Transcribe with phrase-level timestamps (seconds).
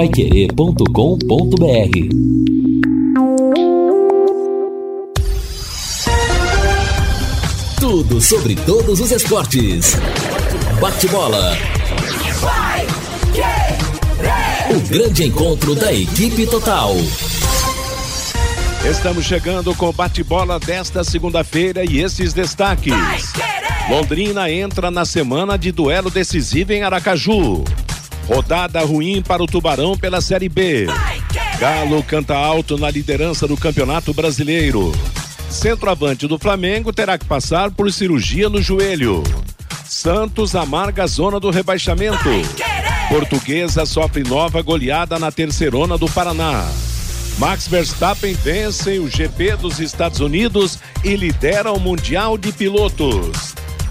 [0.00, 0.86] paiquerê.com.br
[7.78, 9.98] Tudo sobre todos os esportes.
[10.80, 11.54] Bate-bola.
[14.70, 16.94] O grande encontro da equipe total.
[18.90, 22.94] Estamos chegando com o bate-bola desta segunda-feira e esses destaques.
[23.90, 27.62] Londrina entra na semana de duelo decisivo em Aracaju.
[28.30, 30.86] Rodada ruim para o Tubarão pela Série B.
[31.58, 34.92] Galo canta alto na liderança do Campeonato Brasileiro.
[35.50, 39.24] Centroavante do Flamengo terá que passar por cirurgia no joelho.
[39.84, 42.30] Santos amarga a zona do rebaixamento.
[43.08, 46.70] Portuguesa sofre nova goleada na terceirona do Paraná.
[47.36, 53.56] Max Verstappen vence o GP dos Estados Unidos e lidera o Mundial de Pilotos.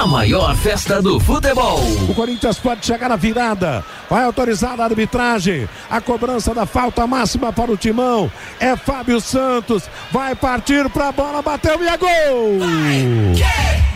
[0.00, 1.78] A maior festa do futebol.
[2.08, 3.84] O Corinthians pode chegar na virada.
[4.08, 5.68] Vai autorizar a arbitragem.
[5.90, 8.32] A cobrança da falta máxima para o Timão.
[8.58, 9.90] É Fábio Santos.
[10.10, 11.42] Vai partir para a bola.
[11.42, 12.60] Bateu e é gol!
[12.60, 13.89] Do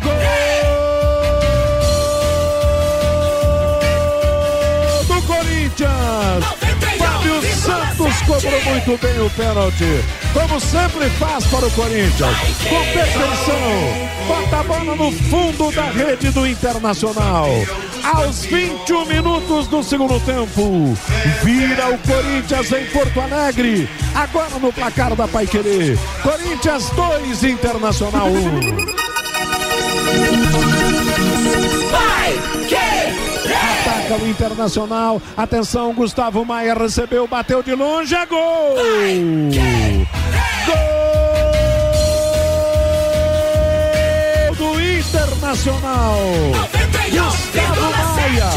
[8.27, 12.37] cobrou muito bem o pênalti, como sempre faz para o Corinthians.
[12.69, 17.49] Com perfeição, bota a bola no fundo da rede do Internacional.
[18.03, 20.97] Aos 21 minutos do segundo tempo,
[21.43, 23.89] vira o Corinthians em Porto Alegre.
[24.15, 25.97] Agora no placar da Paiquerê.
[26.23, 28.95] Corinthians 2, Internacional 1.
[31.91, 32.54] Vai,
[33.45, 35.21] Ataca o Internacional.
[35.37, 38.77] Atenção, Gustavo Maia recebeu, bateu de longe, é gol!
[44.49, 46.19] Gol do Internacional.
[47.11, 48.51] Gustavo Maia,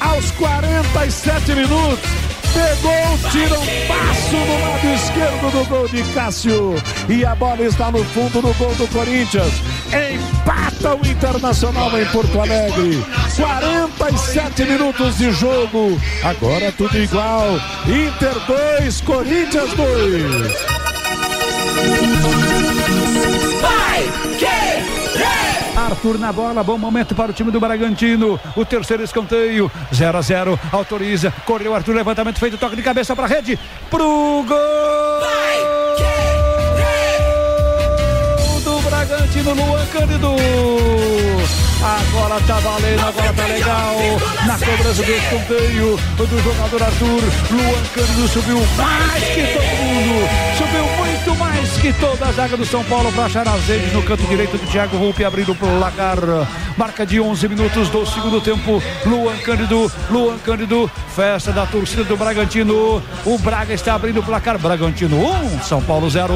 [0.00, 6.74] aos 47 minutos pegou, tira um passo no lado esquerdo do gol de Cássio.
[7.08, 9.52] E a bola está no fundo do gol do Corinthians.
[9.94, 13.04] Empata o Internacional em Porto Alegre.
[13.36, 16.00] 47 minutos de jogo.
[16.22, 17.60] Agora tudo igual.
[17.86, 18.34] Inter
[18.80, 20.74] 2, Corinthians 2.
[23.60, 24.02] Vai,
[24.38, 24.84] que
[25.78, 28.40] Arthur na bola, bom momento para o time do Bragantino.
[28.56, 31.32] O terceiro escanteio, 0 a 0 autoriza.
[31.44, 33.58] Correu Arthur, levantamento feito, toque de cabeça para a rede,
[33.90, 35.43] pro gol!
[39.44, 40.36] Bragantino, Luan Cândido.
[41.84, 43.96] Agora tá valendo, agora tá legal.
[44.46, 50.28] Na cobrança do escanteio do jogador Arthur, Luan Cândido subiu mais que todo mundo.
[50.56, 54.22] Subiu muito mais que toda a zaga do São Paulo para achar azeite no canto
[54.24, 56.16] direito do Thiago Volpe abrindo o placar.
[56.76, 58.82] Marca de 11 minutos do segundo tempo.
[59.04, 63.02] Luan Cândido, Luan Cândido, festa da torcida do Bragantino.
[63.26, 64.58] O Braga está abrindo o placar.
[64.58, 66.34] Bragantino 1, São Paulo 0.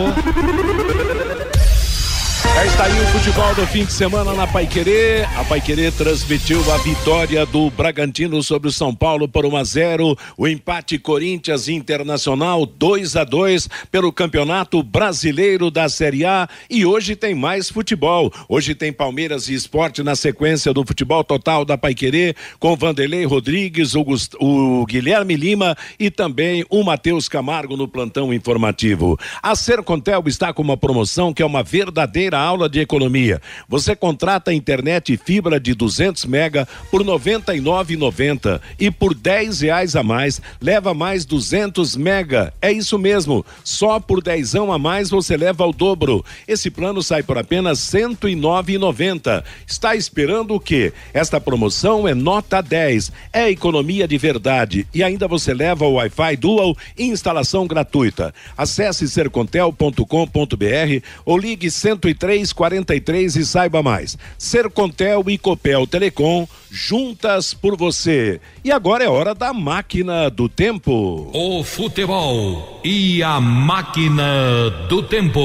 [2.58, 5.22] Já está aí o futebol do fim de semana na Paiquerê.
[5.36, 10.18] A Paiquerê transmitiu a vitória do Bragantino sobre o São Paulo por 1 a 0.
[10.36, 16.48] O empate Corinthians Internacional 2 a 2 pelo Campeonato Brasileiro da Série A.
[16.68, 18.32] E hoje tem mais futebol.
[18.48, 23.94] Hoje tem Palmeiras e Esporte na sequência do futebol total da Paiquerê com Vanderlei Rodrigues,
[23.94, 24.34] o, Gust...
[24.40, 29.16] o Guilherme Lima e também o Matheus Camargo no plantão informativo.
[29.40, 33.40] A Sercontel está com uma promoção que é uma verdadeira aula de economia.
[33.68, 39.94] Você contrata internet e fibra de 200 mega por R$ 99,90 e por 10 reais
[39.94, 42.52] a mais leva mais 200 mega.
[42.60, 43.44] É isso mesmo.
[43.62, 46.24] Só por dezão a mais você leva o dobro.
[46.46, 49.44] Esse plano sai por apenas R$ 109,90.
[49.66, 50.92] Está esperando o quê?
[51.12, 53.12] Esta promoção é nota 10.
[53.32, 58.34] É economia de verdade e ainda você leva o Wi-Fi Dual e instalação gratuita.
[58.56, 64.16] Acesse sercontel.com.br ou ligue 103 3343 e saiba mais.
[64.36, 68.40] Sercontel e Copel Telecom, juntas por você.
[68.64, 71.30] E agora é hora da máquina do tempo.
[71.32, 75.40] O futebol e a máquina do tempo.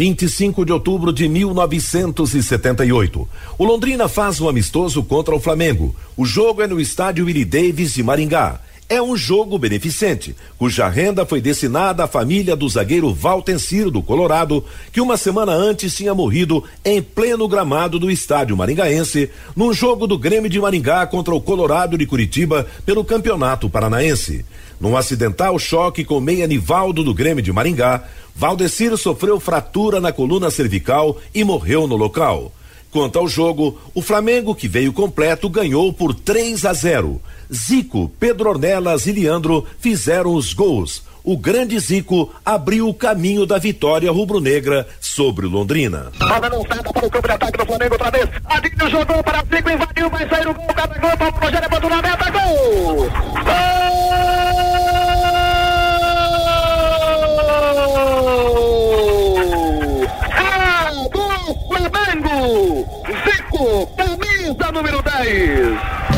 [0.00, 3.28] 25 de outubro de 1978.
[3.58, 5.94] O Londrina faz um amistoso contra o Flamengo.
[6.16, 8.60] O jogo é no estádio Willie Davis de Maringá.
[8.90, 14.64] É um jogo beneficente, cuja renda foi destinada à família do zagueiro Valtenciro do Colorado,
[14.92, 20.18] que uma semana antes tinha morrido em pleno gramado do estádio maringaense, num jogo do
[20.18, 24.44] Grêmio de Maringá contra o Colorado de Curitiba pelo Campeonato Paranaense.
[24.80, 28.02] Num acidental choque com meia Nivaldo do Grêmio de Maringá,
[28.34, 32.52] Valdecir sofreu fratura na coluna cervical e morreu no local.
[32.90, 37.20] Quanto ao jogo, o Flamengo, que veio completo, ganhou por 3 a 0.
[37.52, 41.02] Zico, Pedro Ornelas e Leandro fizeram os gols.
[41.22, 46.10] O grande Zico abriu o caminho da vitória rubro-negra sobre o Londrina.
[46.18, 48.28] Bola lançada para o campo de ataque do Flamengo outra vez.
[48.46, 51.10] Adinho jogou para Zico, invadiu, vai sair o gol, cada gol,
[51.40, 53.10] Rogério abandonou a meta, gol!
[53.44, 53.90] Gol!
[61.76, 62.86] É Flamengo!
[63.26, 66.09] Zico, camisa número 10.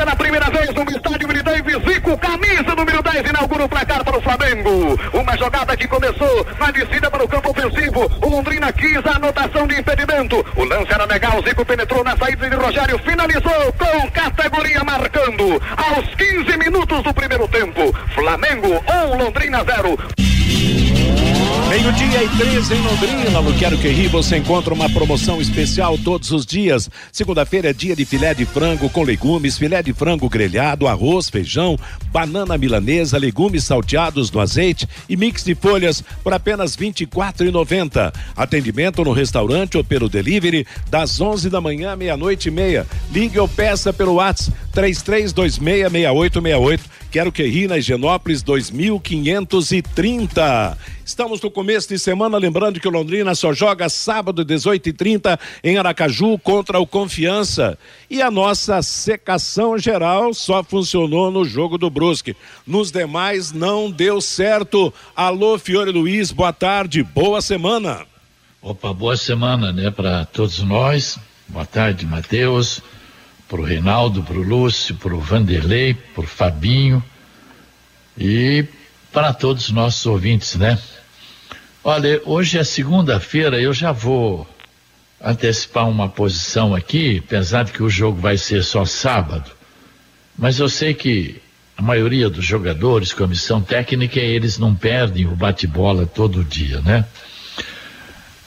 [0.00, 1.76] Pela primeira vez no estádio Mini Davis.
[1.86, 4.98] Zico, camisa número 10, inaugura o placar para o Flamengo.
[5.12, 8.10] Uma jogada que começou na descida para o campo ofensivo.
[8.22, 10.44] O Londrina quis a anotação de impedimento.
[10.56, 11.42] O lance era legal.
[11.42, 12.98] Zico penetrou na saída de Rogério.
[13.00, 14.82] Finalizou com categoria
[15.76, 17.92] Aos 15 minutos do primeiro tempo.
[18.14, 18.82] Flamengo
[19.12, 20.19] 1, Londrina 0.
[21.80, 26.30] Meio-dia e 13 em Londrina, no Quero Que Ri, você encontra uma promoção especial todos
[26.30, 26.90] os dias.
[27.10, 31.78] Segunda-feira é dia de filé de frango com legumes, filé de frango grelhado, arroz, feijão,
[32.12, 38.12] banana milanesa, legumes salteados no azeite e mix de folhas por apenas R$ 24,90.
[38.36, 42.86] Atendimento no restaurante ou pelo delivery das 11 da manhã à meia-noite e meia.
[43.10, 46.80] Ligue ou peça pelo WhatsApp 33266868.
[47.10, 50.78] Quero que ri na Higienópolis 2530.
[51.04, 56.38] Estamos no começo de semana, lembrando que o Londrina só joga sábado 18h30 em Aracaju
[56.38, 57.76] contra o Confiança.
[58.08, 62.36] E a nossa secação geral só funcionou no jogo do Brusque.
[62.64, 64.94] Nos demais não deu certo.
[65.16, 68.06] Alô, Fiore Luiz, boa tarde, boa semana.
[68.62, 71.18] Opa, boa semana, né, para todos nós.
[71.48, 72.80] Boa tarde, Matheus,
[73.50, 77.02] pro Reinaldo, pro Lúcio, pro Vanderlei, pro Fabinho
[78.16, 78.64] e
[79.12, 80.78] para todos os nossos ouvintes, né?
[81.82, 84.48] Olha, hoje é segunda-feira, eu já vou
[85.20, 89.50] antecipar uma posição aqui, apesar de que o jogo vai ser só sábado.
[90.38, 91.42] Mas eu sei que
[91.76, 97.04] a maioria dos jogadores, comissão técnica, eles não perdem o bate-bola todo dia, né?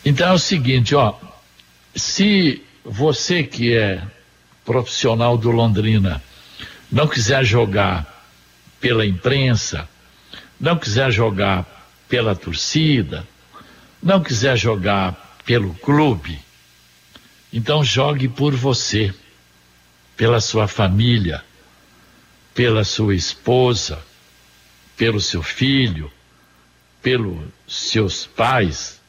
[0.06, 1.13] Então é o seguinte, ó,
[1.94, 4.01] se você que é
[4.65, 6.21] profissional do Londrina.
[6.92, 8.25] Não quiser jogar
[8.80, 9.88] pela imprensa,
[10.60, 11.65] não quiser jogar
[12.07, 13.27] pela torcida,
[14.01, 16.39] não quiser jogar pelo clube,
[17.51, 19.13] então jogue por você,
[20.15, 21.44] pela sua família,
[22.54, 24.04] pela sua esposa,
[24.95, 26.12] pelo seu filho,
[27.01, 29.01] pelos seus pais,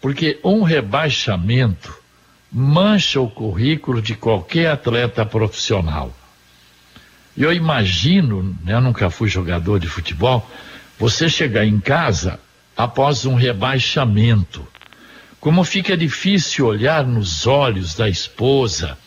[0.00, 2.05] porque um rebaixamento
[2.50, 6.14] mancha o currículo de qualquer atleta profissional.
[7.36, 10.48] Eu imagino, né, eu nunca fui jogador de futebol,
[10.98, 12.40] você chegar em casa
[12.76, 14.66] após um rebaixamento.
[15.38, 18.98] Como fica difícil olhar nos olhos da esposa.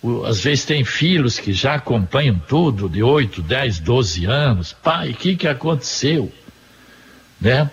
[0.00, 4.72] O, às vezes tem filhos que já acompanham tudo, de 8, 10, 12 anos.
[4.72, 6.32] Pai, o que, que aconteceu?
[7.40, 7.70] Né?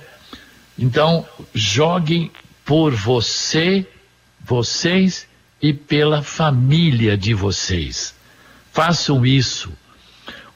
[0.78, 2.32] Então, joguem
[2.66, 3.88] por você,
[4.46, 5.28] vocês
[5.62, 8.16] e pela família de vocês.
[8.72, 9.72] Façam isso.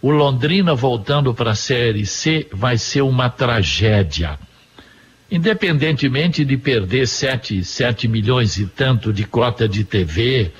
[0.01, 4.39] O Londrina voltando para a Série C vai ser uma tragédia.
[5.31, 10.51] Independentemente de perder sete, sete milhões e tanto de cota de TV,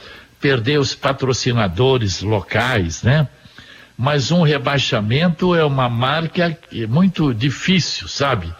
[0.42, 3.28] perder os patrocinadores locais, né?
[3.98, 6.58] Mas um rebaixamento é uma marca
[6.88, 8.52] muito difícil, sabe?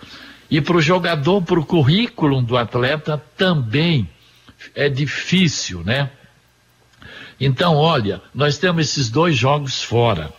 [0.52, 4.10] E para o jogador, para o currículo do atleta também
[4.75, 6.10] é difícil, né?
[7.39, 10.34] Então, olha, nós temos esses dois jogos fora,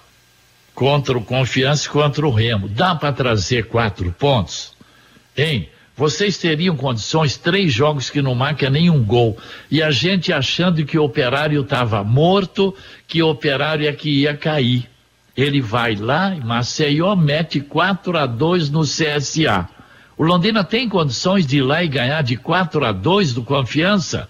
[0.74, 2.68] contra o Confiança e contra o Remo.
[2.68, 4.74] Dá para trazer quatro pontos?
[5.36, 5.68] Hein?
[5.96, 9.38] Vocês teriam condições, três jogos que não marca nenhum gol.
[9.70, 12.74] E a gente achando que o operário estava morto,
[13.06, 14.88] que o operário é que ia cair.
[15.36, 19.68] Ele vai lá Maceió mete 4 a 2 no CSA.
[20.20, 24.28] O Londrina tem condições de ir lá e ganhar de 4 a 2 do Confiança?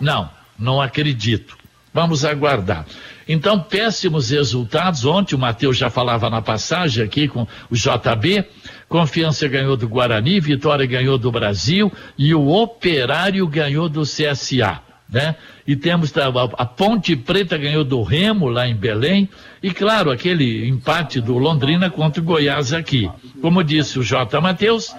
[0.00, 1.58] Não, não acredito.
[1.92, 2.86] Vamos aguardar.
[3.28, 5.04] Então, péssimos resultados.
[5.04, 8.46] Ontem o Matheus já falava na passagem aqui com o JB.
[8.88, 14.80] Confiança ganhou do Guarani, Vitória ganhou do Brasil e o Operário ganhou do CSA.
[15.06, 15.36] Né?
[15.66, 19.28] E temos a, Ponte Preta ganhou do Remo lá em Belém
[19.62, 23.10] e claro aquele empate do Londrina contra o Goiás aqui.
[23.42, 24.40] Como disse o J.
[24.40, 24.96] Matheus,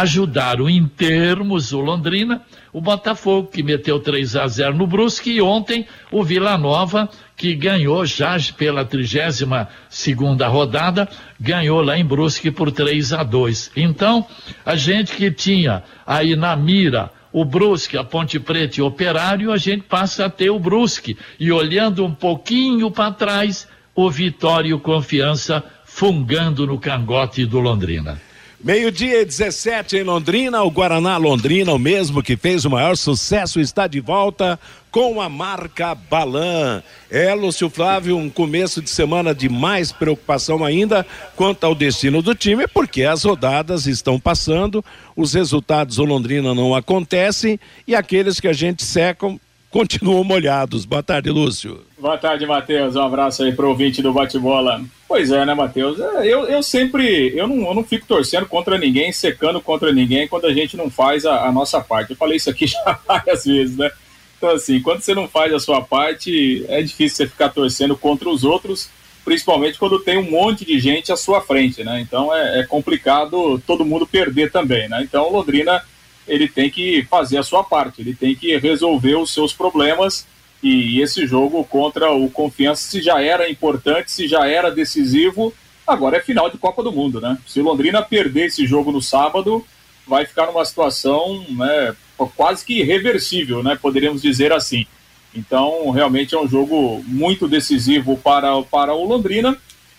[0.00, 5.40] ajudaram em termos o Londrina, o Botafogo que meteu 3 a 0 no Brusque e
[5.40, 11.08] ontem o Vila Nova que ganhou já pela 32 segunda rodada,
[11.38, 13.70] ganhou lá em Brusque por 3 a 2.
[13.76, 14.26] Então,
[14.66, 19.52] a gente que tinha aí na mira o Brusque, a Ponte Preta e o Operário,
[19.52, 21.16] a gente passa a ter o Brusque.
[21.38, 27.60] E olhando um pouquinho para trás, o Vitória e o Confiança fungando no cangote do
[27.60, 28.20] Londrina.
[28.64, 33.60] Meio-dia e 17 em Londrina, o Guaraná Londrina, o mesmo que fez o maior sucesso,
[33.60, 34.58] está de volta
[34.90, 36.82] com a marca Balan.
[37.10, 41.06] É, Lúcio Flávio, um começo de semana de mais preocupação ainda
[41.36, 44.82] quanto ao destino do time, porque as rodadas estão passando,
[45.14, 49.26] os resultados do Londrina não acontecem e aqueles que a gente seca
[49.70, 50.86] continuam molhados.
[50.86, 51.84] Boa tarde, Lúcio.
[52.04, 52.96] Boa tarde, Matheus.
[52.96, 54.84] Um abraço aí pro ouvinte do bate-bola.
[55.08, 55.98] Pois é, né, Matheus?
[55.98, 60.28] É, eu, eu sempre, eu não, eu não fico torcendo contra ninguém, secando contra ninguém
[60.28, 62.10] quando a gente não faz a, a nossa parte.
[62.10, 63.90] Eu falei isso aqui já várias vezes, né?
[64.36, 68.28] Então, assim, quando você não faz a sua parte, é difícil você ficar torcendo contra
[68.28, 68.90] os outros,
[69.24, 72.02] principalmente quando tem um monte de gente à sua frente, né?
[72.02, 75.00] Então é, é complicado todo mundo perder também, né?
[75.02, 75.82] Então, Londrina
[76.28, 80.26] ele tem que fazer a sua parte, ele tem que resolver os seus problemas.
[80.64, 85.52] E esse jogo contra o Confiança, se já era importante, se já era decisivo,
[85.86, 87.36] agora é final de Copa do Mundo, né?
[87.46, 89.62] Se o Londrina perder esse jogo no sábado,
[90.08, 91.94] vai ficar numa situação né,
[92.34, 93.76] quase que irreversível, né?
[93.76, 94.86] Poderíamos dizer assim.
[95.34, 99.54] Então, realmente é um jogo muito decisivo para, para o Londrina,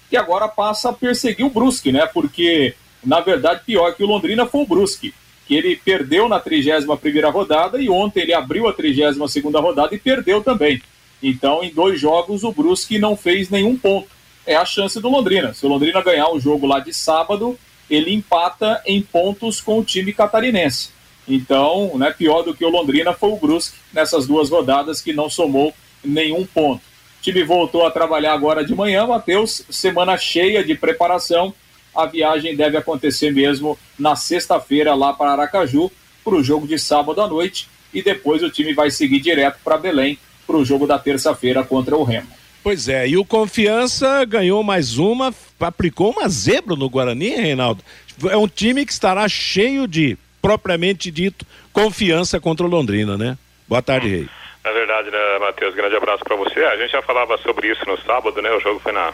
[0.09, 2.07] que agora passa a perseguir o Brusque, né?
[2.07, 5.13] Porque, na verdade, pior que o Londrina foi o Brusque
[5.47, 10.41] que ele perdeu na 31ª rodada e ontem ele abriu a 32ª rodada e perdeu
[10.43, 10.81] também.
[11.21, 14.07] Então, em dois jogos, o Brusque não fez nenhum ponto.
[14.45, 15.53] É a chance do Londrina.
[15.53, 17.57] Se o Londrina ganhar o jogo lá de sábado,
[17.89, 20.89] ele empata em pontos com o time catarinense.
[21.27, 25.29] Então, né, pior do que o Londrina foi o Brusque nessas duas rodadas que não
[25.29, 25.73] somou
[26.03, 26.81] nenhum ponto.
[26.81, 31.53] O time voltou a trabalhar agora de manhã, Matheus, semana cheia de preparação
[31.95, 35.91] a viagem deve acontecer mesmo na sexta-feira lá para Aracaju,
[36.23, 39.77] para o jogo de sábado à noite, e depois o time vai seguir direto para
[39.77, 42.27] Belém para o jogo da terça-feira contra o Remo.
[42.63, 47.83] Pois é, e o Confiança ganhou mais uma, aplicou uma zebra no Guarani, Reinaldo.
[48.29, 53.37] É um time que estará cheio de, propriamente dito, confiança contra o Londrina, né?
[53.67, 54.29] Boa tarde, Rei.
[54.63, 55.75] É verdade, né, Matheus?
[55.75, 56.59] Grande abraço para você.
[56.59, 58.51] A gente já falava sobre isso no sábado, né?
[58.51, 59.13] O jogo foi na,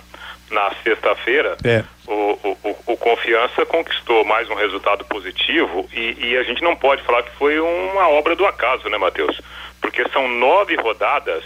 [0.51, 1.57] na sexta-feira.
[1.63, 1.83] É.
[2.07, 7.01] O, o, o, Confiança conquistou mais um resultado positivo e, e, a gente não pode
[7.03, 9.41] falar que foi uma obra do acaso, né, Matheus?
[9.79, 11.43] Porque são nove rodadas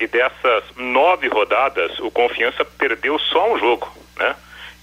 [0.00, 4.34] e dessas nove rodadas o Confiança perdeu só um jogo, né?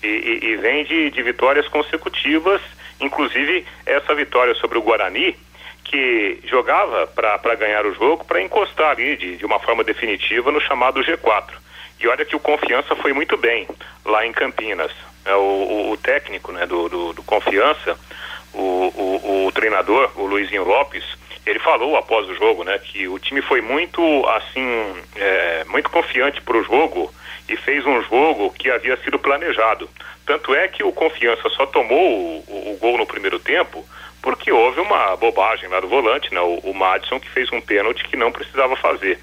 [0.01, 2.61] E, e, e vem de, de vitórias consecutivas,
[2.99, 5.35] inclusive essa vitória sobre o Guarani
[5.83, 10.59] que jogava para ganhar o jogo, para encostar ali de, de uma forma definitiva no
[10.59, 11.64] chamado G4.
[11.99, 13.67] E olha que o Confiança foi muito bem
[14.03, 14.91] lá em Campinas.
[15.25, 17.97] É, o, o, o técnico né, do, do, do Confiança,
[18.53, 21.03] o, o, treinador, o Luizinho Lopes,
[21.45, 26.41] ele falou após o jogo né, que o time foi muito assim é, muito confiante
[26.41, 27.13] para o jogo
[27.47, 29.89] e fez um jogo que havia sido planejado.
[30.25, 33.85] Tanto é que o Confiança só tomou o, o gol no primeiro tempo
[34.21, 36.41] porque houve uma bobagem lá do volante, né?
[36.41, 39.19] O, o Madison que fez um pênalti que não precisava fazer.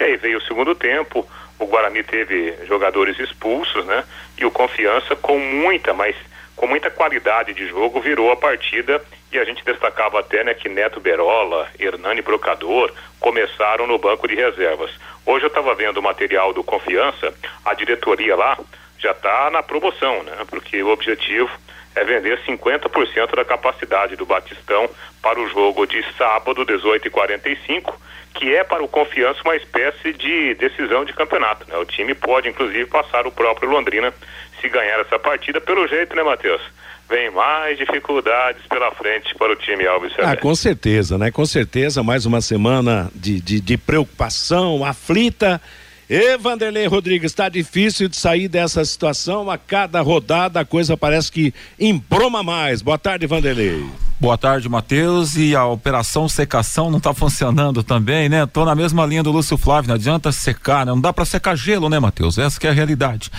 [0.00, 4.04] E aí veio o segundo tempo, o Guarani teve jogadores expulsos, né?
[4.38, 6.14] E o Confiança com muita, mas
[6.54, 10.68] com muita qualidade de jogo virou a partida e a gente destacava até, né, que
[10.68, 14.90] Neto Berola, Hernani Brocador começaram no banco de reservas.
[15.26, 17.34] Hoje eu estava vendo o material do Confiança,
[17.64, 18.58] a diretoria lá
[18.98, 20.32] já está na promoção, né?
[20.48, 21.50] Porque o objetivo
[21.96, 24.88] é vender 50% da capacidade do Batistão
[25.20, 30.12] para o jogo de sábado, 18 e 45 que é para o Confiança uma espécie
[30.12, 31.66] de decisão de campeonato.
[31.68, 31.76] Né?
[31.78, 34.12] O time pode, inclusive, passar o próprio Londrina
[34.60, 35.60] se ganhar essa partida.
[35.60, 36.60] Pelo jeito, né, Matheus?
[37.08, 41.30] Vem mais dificuldades pela frente para o time Alves Ah, com certeza, né?
[41.30, 45.60] Com certeza, mais uma semana de, de, de preocupação, aflita
[46.08, 49.50] e Vanderlei Rodrigues, está difícil de sair dessa situação.
[49.50, 52.80] A cada rodada a coisa parece que embroma mais.
[52.80, 53.84] Boa tarde, Vanderlei.
[54.18, 55.36] Boa tarde, Matheus.
[55.36, 58.46] E a operação secação não está funcionando também, né?
[58.46, 60.92] Tô na mesma linha do Lúcio Flávio, não adianta secar, né?
[60.92, 62.38] Não dá para secar gelo, né, Matheus?
[62.38, 63.30] Essa que é a realidade.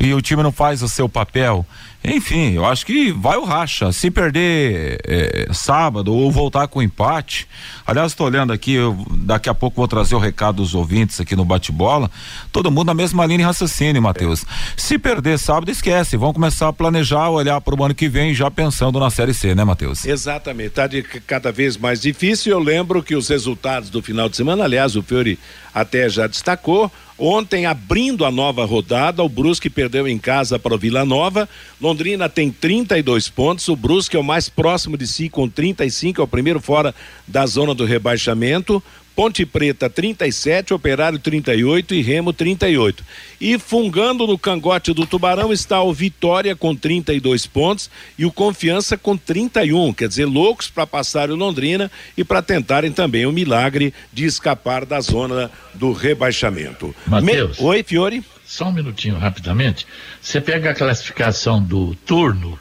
[0.00, 1.64] E o time não faz o seu papel.
[2.04, 3.90] Enfim, eu acho que vai o racha.
[3.90, 7.48] Se perder é, sábado ou voltar com empate.
[7.86, 11.34] Aliás, estou olhando aqui, eu, daqui a pouco vou trazer o recado dos ouvintes aqui
[11.34, 12.10] no bate-bola.
[12.52, 14.44] Todo mundo na mesma linha de raciocínio, Matheus.
[14.76, 16.16] Se perder sábado, esquece.
[16.16, 19.54] Vão começar a planejar, olhar para o ano que vem, já pensando na Série C,
[19.54, 20.04] né, Matheus?
[20.04, 20.80] Exatamente.
[20.80, 20.88] Está
[21.26, 22.52] cada vez mais difícil.
[22.52, 25.38] Eu lembro que os resultados do final de semana, aliás, o Fiore
[25.74, 26.90] até já destacou.
[27.16, 31.48] Ontem, abrindo a nova rodada, o Brusque perdeu em casa para o Vila Nova.
[31.80, 33.68] Londrina tem 32 pontos.
[33.68, 36.92] O Brusque é o mais próximo de si, com 35, é o primeiro fora
[37.26, 38.82] da zona do rebaixamento.
[39.14, 43.04] Ponte Preta 37, Operário 38 e Remo 38.
[43.40, 48.98] E fungando no cangote do Tubarão está o Vitória com 32 pontos e o Confiança
[48.98, 53.94] com 31, quer dizer, loucos para passar o Londrina e para tentarem também o milagre
[54.12, 56.94] de escapar da zona do rebaixamento.
[57.06, 57.66] Mateus, Me...
[57.66, 58.24] Oi, Fiore.
[58.44, 59.86] Só um minutinho rapidamente.
[60.20, 62.58] Você pega a classificação do turno.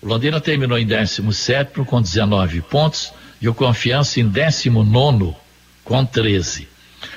[0.00, 5.41] O Londrina terminou em 17 com 19 pontos e o Confiança em 19
[5.84, 6.68] com 13.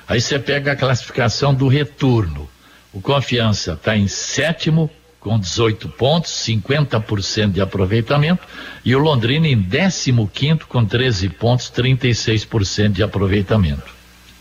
[0.07, 2.49] Aí você pega a classificação do retorno.
[2.93, 8.47] O Confiança está em sétimo com 18 pontos, 50% de aproveitamento,
[8.83, 13.94] e o Londrina em 15 quinto com 13 pontos, 36% de aproveitamento.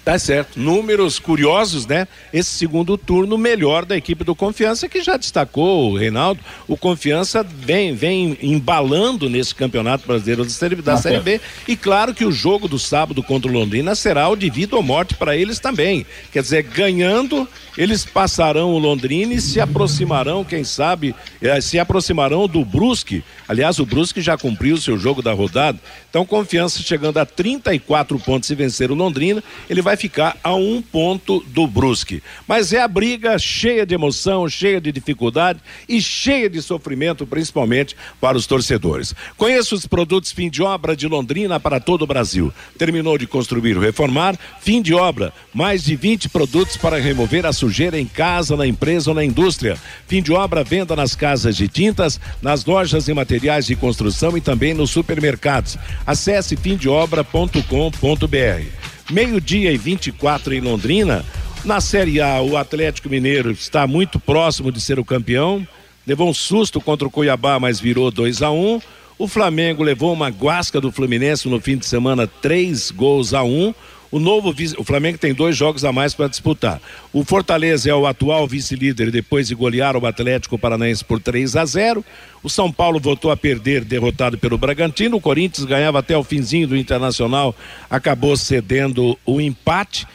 [0.04, 0.61] Tá certo.
[0.61, 2.06] Números curiosos, né?
[2.30, 6.40] Esse segundo turno melhor da equipe do Confiança, que já destacou o Reinaldo.
[6.68, 11.40] O Confiança vem, vem embalando nesse campeonato brasileiro da Série, da série B.
[11.66, 14.82] E claro que o jogo do sábado contra o Londrina será o de vida ou
[14.82, 16.04] morte para eles também.
[16.30, 22.46] Quer dizer, ganhando, eles passarão o Londrina e se aproximarão, quem sabe, eh, se aproximarão
[22.46, 23.25] do Brusque.
[23.49, 25.78] Aliás, o Brusque já cumpriu o seu jogo da rodada.
[26.11, 30.80] Então, Confiança chegando a 34 pontos e vencer o Londrina, ele vai ficar a um
[30.80, 32.22] ponto do Brusque.
[32.46, 37.96] Mas é a briga cheia de emoção, cheia de dificuldade e cheia de sofrimento, principalmente
[38.20, 39.14] para os torcedores.
[39.36, 42.52] Conheça os produtos fim de obra de Londrina para todo o Brasil.
[42.78, 45.32] Terminou de construir ou reformar, fim de obra.
[45.52, 49.78] Mais de 20 produtos para remover a sujeira em casa, na empresa ou na indústria.
[50.06, 54.40] Fim de obra, venda nas casas de tintas, nas lojas e materiais de construção e
[54.40, 55.76] também nos supermercados.
[56.06, 58.94] Acesse fimdeobra.com.br.
[59.10, 61.25] Meio-dia e 24 em Londrina.
[61.64, 65.67] Na Série A, o Atlético Mineiro está muito próximo de ser o campeão.
[66.06, 68.80] Levou um susto contra o Cuiabá, mas virou 2 a 1 um.
[69.19, 73.75] O Flamengo levou uma guasca do Fluminense no fim de semana, três gols a um.
[74.10, 76.80] O novo o Flamengo tem dois jogos a mais para disputar.
[77.12, 81.64] O Fortaleza é o atual vice-líder depois de golear o Atlético Paranaense por 3 a
[81.64, 82.04] 0.
[82.45, 85.17] O São Paulo voltou a perder, derrotado pelo Bragantino.
[85.17, 87.57] O Corinthians ganhava até o finzinho do Internacional,
[87.89, 90.07] acabou cedendo o empate.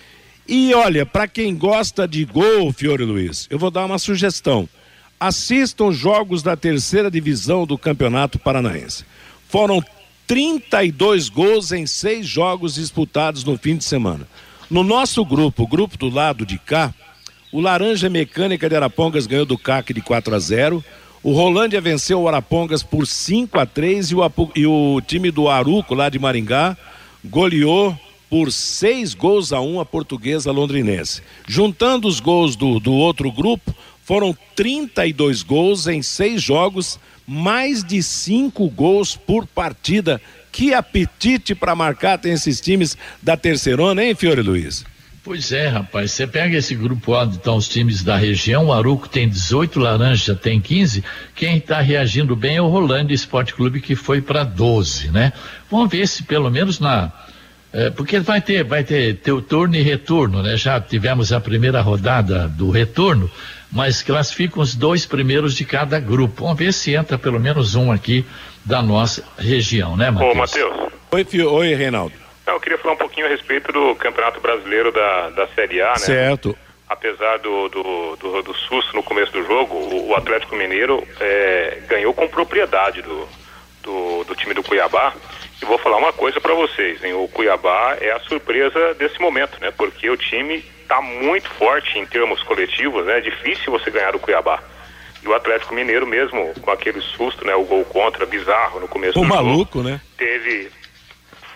[0.47, 4.69] E olha, para quem gosta de gol, Fiore Luiz, eu vou dar uma sugestão.
[5.19, 9.03] Assistam jogos da terceira divisão do Campeonato Paranaense.
[9.47, 9.83] Foram
[10.27, 14.27] 32 gols em seis jogos disputados no fim de semana.
[14.69, 16.93] No nosso grupo, o grupo do lado de cá,
[17.51, 20.85] o Laranja Mecânica de Arapongas ganhou do CAC de 4 a 0.
[21.21, 25.49] O Rolândia venceu o Arapongas por 5 a 3 e o, e o time do
[25.49, 26.77] Aruco, lá de Maringá,
[27.25, 27.97] goleou
[28.29, 31.21] por seis gols a um a portuguesa londrinense.
[31.47, 38.01] Juntando os gols do, do outro grupo, foram 32 gols em seis jogos, mais de
[38.01, 40.21] cinco gols por partida.
[40.51, 44.85] Que apetite para marcar tem esses times da terceirona, hein, Fiore Luiz?
[45.23, 46.11] Pois é, rapaz.
[46.11, 48.67] Você pega esse grupo onde estão os times da região.
[48.67, 51.03] O Aruco tem 18, Laranja tem 15.
[51.35, 55.33] Quem está reagindo bem é o Rolândia Esporte Clube, que foi para 12, né?
[55.69, 57.11] Vamos ver se pelo menos na.
[57.71, 60.57] É, porque vai ter, vai ter, ter o turno e retorno, né?
[60.57, 63.29] Já tivemos a primeira rodada do retorno
[63.71, 66.43] mas classificam os dois primeiros de cada grupo.
[66.43, 68.25] Vamos ver se entra pelo menos um aqui
[68.65, 70.31] da nossa região, né, Matheus?
[70.31, 70.93] Ô, Matheus.
[71.11, 71.51] Oi, Fio...
[71.51, 72.28] Oi, Reinaldo.
[72.49, 75.89] Não, eu queria falar um pouquinho a respeito do Campeonato Brasileiro da, da Série A,
[75.91, 75.97] né?
[75.99, 76.57] Certo.
[76.87, 81.77] Apesar do, do, do, do susto no começo do jogo, o, o Atlético Mineiro é,
[81.87, 83.27] ganhou com propriedade do,
[83.83, 85.13] do, do time do Cuiabá.
[85.61, 87.13] E vou falar uma coisa para vocês, hein?
[87.13, 89.69] O Cuiabá é a surpresa desse momento, né?
[89.69, 93.19] Porque o time está muito forte em termos coletivos, né?
[93.19, 94.59] É difícil você ganhar do Cuiabá.
[95.21, 97.53] E o Atlético Mineiro mesmo, com aquele susto, né?
[97.53, 99.89] O gol contra, bizarro no começo o do maluco, jogo.
[99.89, 100.01] né?
[100.17, 100.71] Teve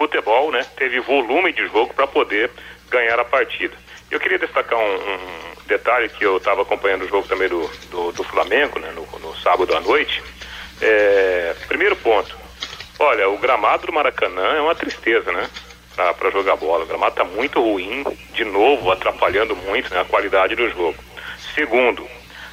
[0.08, 0.66] futebol, né?
[0.76, 2.50] Teve volume de jogo para poder
[2.89, 3.76] ganhar a partida.
[4.12, 5.20] Eu queria destacar um, um
[5.66, 8.92] detalhe que eu estava acompanhando o jogo também do, do, do Flamengo, né?
[8.92, 10.22] No, no, sábado à noite.
[10.82, 12.36] É, primeiro ponto,
[13.00, 15.50] Olha, o gramado do Maracanã é uma tristeza, né?
[15.96, 16.84] Para jogar bola.
[16.84, 20.96] O gramado está muito ruim, de novo, atrapalhando muito né, a qualidade do jogo.
[21.54, 22.08] Segundo,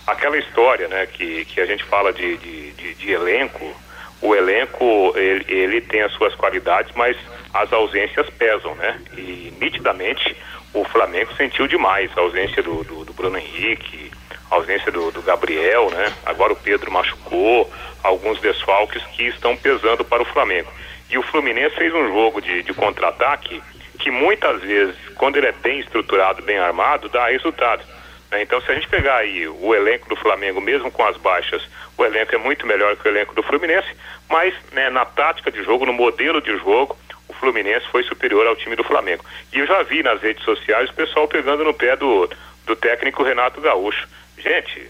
[0.07, 3.75] aquela história né, que, que a gente fala de, de, de, de elenco,
[4.21, 7.17] o elenco ele, ele, tem as suas qualidades, mas
[7.53, 9.01] as ausências pesam, né?
[9.17, 10.37] E nitidamente
[10.73, 14.11] o Flamengo sentiu demais a ausência do, do, do Bruno Henrique,
[14.51, 16.13] a ausência do, do, Gabriel, né?
[16.25, 17.71] Agora o Pedro machucou,
[18.03, 20.73] alguns desfalques que estão pesando para o Flamengo.
[21.09, 23.61] E o Fluminense fez um jogo de, de contra-ataque
[23.99, 27.85] que muitas vezes, quando ele é bem estruturado, bem armado, dá resultado.
[28.31, 28.43] Né?
[28.43, 31.63] Então, se a gente pegar aí o elenco do Flamengo, mesmo com as baixas,
[31.99, 33.89] o elenco é muito melhor que o elenco do Fluminense,
[34.29, 36.97] mas né, na tática de jogo, no modelo de jogo,
[37.41, 39.25] Fluminense foi superior ao time do Flamengo.
[39.53, 42.29] E eu já vi nas redes sociais o pessoal pegando no pé do,
[42.67, 44.07] do técnico Renato Gaúcho.
[44.39, 44.89] Gente,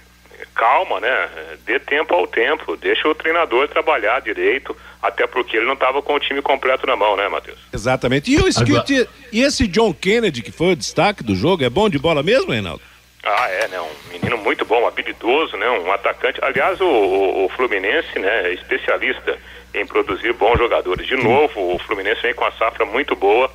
[0.54, 1.28] calma, né?
[1.64, 6.14] Dê tempo ao tempo, deixa o treinador trabalhar direito, até porque ele não estava com
[6.14, 7.58] o time completo na mão, né, Matheus?
[7.72, 8.30] Exatamente.
[8.30, 8.84] E, o Agora...
[9.32, 12.52] e esse John Kennedy, que foi o destaque do jogo, é bom de bola mesmo,
[12.52, 12.82] Reinaldo?
[13.22, 13.80] Ah, é, né?
[13.80, 15.68] Um menino muito bom, habilidoso, né?
[15.70, 16.42] Um atacante.
[16.42, 18.48] Aliás, o, o, o Fluminense, né?
[18.48, 19.38] É especialista
[19.74, 21.06] em produzir bons jogadores.
[21.06, 23.50] De novo, o Fluminense vem com uma safra muito boa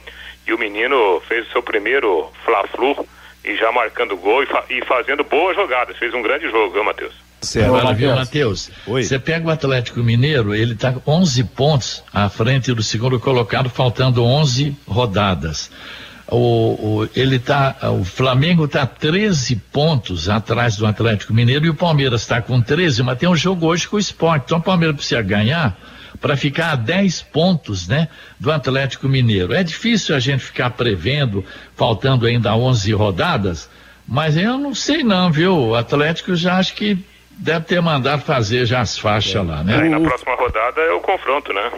[0.48, 3.08] e o menino fez o seu primeiro Fla-Flu
[3.44, 5.98] e já marcando gol e, fa e, fazendo boas jogadas.
[5.98, 7.14] Fez um grande jogo, viu, Matheus?
[7.64, 8.72] Agora, viu, Matheus?
[8.88, 13.70] Você pega o Atlético Mineiro, ele está com 11 pontos à frente do segundo colocado,
[13.70, 15.70] faltando 11 rodadas.
[16.28, 16.38] O,
[17.04, 22.22] o, ele tá, o Flamengo está 13 pontos atrás do Atlético Mineiro e o Palmeiras
[22.22, 24.46] está com 13, mas tem um jogo hoje com o esporte.
[24.46, 25.78] Então o Palmeiras precisa ganhar
[26.20, 28.08] para ficar a 10 pontos, né,
[28.40, 29.54] do Atlético Mineiro.
[29.54, 33.70] É difícil a gente ficar prevendo, faltando ainda 11 rodadas,
[34.08, 35.56] mas eu não sei não, viu?
[35.56, 36.98] O Atlético já acho que
[37.32, 39.42] deve ter mandado fazer já as faixas é.
[39.42, 39.82] lá, né?
[39.82, 41.72] Aí na próxima rodada é o confronto, né?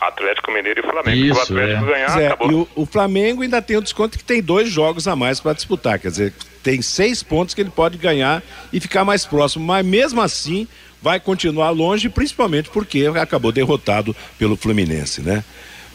[0.00, 1.24] Atlético Mineiro e Flamengo.
[1.24, 1.92] Isso, o Atlético é.
[1.92, 2.50] ganhar, é, acabou.
[2.50, 5.54] E o, o, Flamengo ainda tem o desconto que tem dois jogos a mais para
[5.54, 5.98] disputar.
[5.98, 9.64] Quer dizer, tem seis pontos que ele pode ganhar e ficar mais próximo.
[9.64, 10.68] Mas mesmo assim,
[11.00, 15.44] vai continuar longe, principalmente porque acabou derrotado pelo Fluminense, né?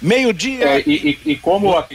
[0.02, 0.66] Meio-dia.
[0.66, 1.78] É, e, e, e, como.
[1.78, 1.88] A...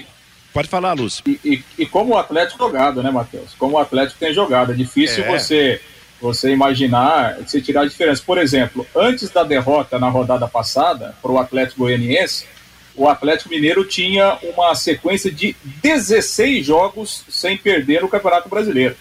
[0.53, 1.23] Pode falar, Lúcio.
[1.27, 3.55] E, e, como o Atlético jogado, né, Matheus?
[3.59, 4.73] Como o Atlético tem jogado.
[4.73, 5.39] É difícil é.
[5.39, 5.81] você
[6.21, 8.23] você imaginar, você tirar a diferença.
[8.25, 12.47] Por exemplo, antes da derrota na rodada passada para o Atlético Goianiense,
[12.95, 18.97] o Atlético Mineiro tinha uma sequência de 16 jogos sem perder no Campeonato Brasileiro.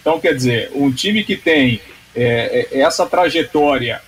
[0.00, 1.80] Então, quer dizer, um time que tem
[2.14, 4.00] é, é essa trajetória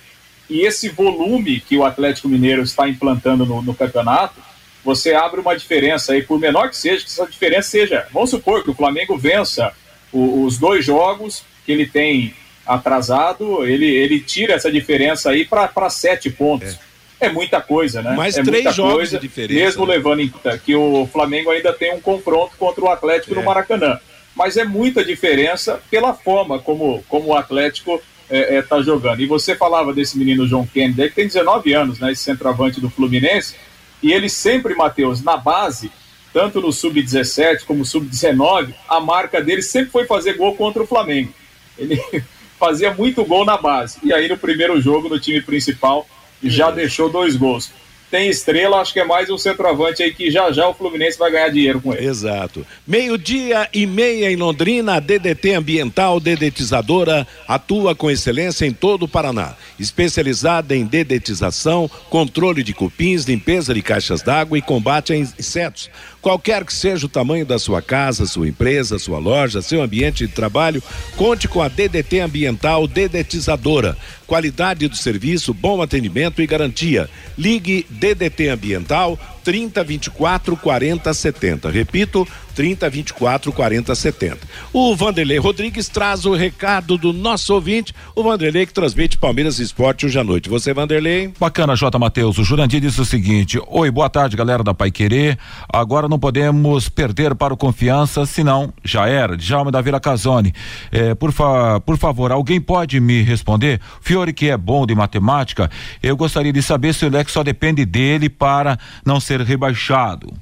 [0.49, 4.35] e esse volume que o Atlético Mineiro está implantando no, no, campeonato,
[4.83, 8.63] você abre uma diferença aí, por menor que seja, que essa diferença seja, vamos supor
[8.63, 9.73] que o Flamengo vença
[10.11, 12.33] o, os dois jogos que ele tem
[12.65, 16.77] atrasado, ele, ele tira essa diferença aí para sete pontos.
[17.19, 17.27] É.
[17.27, 17.29] é.
[17.29, 18.11] muita coisa, né?
[18.15, 19.59] Mais é três jogos coisa, de diferença.
[19.59, 19.95] Mesmo né?
[19.95, 23.37] levando em conta que o Flamengo ainda tem um confronto contra o Atlético é.
[23.37, 23.99] no Maracanã.
[24.35, 29.21] Mas é muita diferença pela forma como, como o Atlético está é, é, tá jogando.
[29.21, 32.11] E você falava desse menino João Kennedy, que tem 19 anos, né?
[32.11, 33.55] Esse centroavante do Fluminense.
[34.01, 35.91] E ele sempre, Matheus, na base,
[36.33, 41.31] tanto no sub-17 como sub-19, a marca dele sempre foi fazer gol contra o Flamengo.
[41.77, 42.01] Ele
[42.59, 43.99] fazia muito gol na base.
[44.03, 46.07] E aí no primeiro jogo, no time principal,
[46.41, 47.71] já deixou dois gols
[48.13, 51.31] tem estrela, acho que é mais um centroavante aí que já já o Fluminense vai
[51.31, 52.05] ganhar dinheiro com ele.
[52.05, 52.63] Exato.
[52.85, 59.07] Meio-dia e meia em Londrina, a DDT Ambiental Dedetizadora atua com excelência em todo o
[59.07, 59.55] Paraná.
[59.79, 65.89] Especializada em dedetização, controle de cupins, limpeza de caixas d'água e combate a insetos.
[66.23, 70.31] Qualquer que seja o tamanho da sua casa, sua empresa, sua loja, seu ambiente de
[70.31, 70.81] trabalho,
[71.17, 73.97] conte com a DDT Ambiental Dedetizadora.
[74.25, 77.09] Qualidade do serviço, bom atendimento e garantia.
[77.37, 81.69] Ligue DDT Ambiental 30 24 40 70.
[81.69, 84.37] Repito, 30 24 40 70.
[84.71, 90.05] O Vanderlei Rodrigues traz o recado do nosso ouvinte, o Vanderlei que transmite Palmeiras Esporte
[90.05, 90.49] hoje à noite.
[90.49, 91.33] Você, Vanderlei?
[91.39, 91.97] Bacana, J.
[91.97, 92.37] Matheus.
[92.37, 95.37] O Jurandir disse o seguinte: Oi, boa tarde, galera da Pai Querer.
[95.71, 99.35] Agora não podemos perder para o confiança, senão já era.
[99.35, 100.53] Djalma da Vila Casone.
[100.91, 103.79] É, por, fa por favor, alguém pode me responder?
[104.01, 105.69] Fiore, que é bom de matemática,
[106.01, 110.33] eu gostaria de saber se o Lex só depende dele para não ser rebaixado.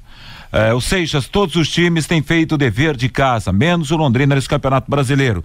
[0.52, 4.34] É, ou seja, todos os times têm feito o dever de casa, menos o Londrina
[4.34, 5.42] nesse Campeonato Brasileiro.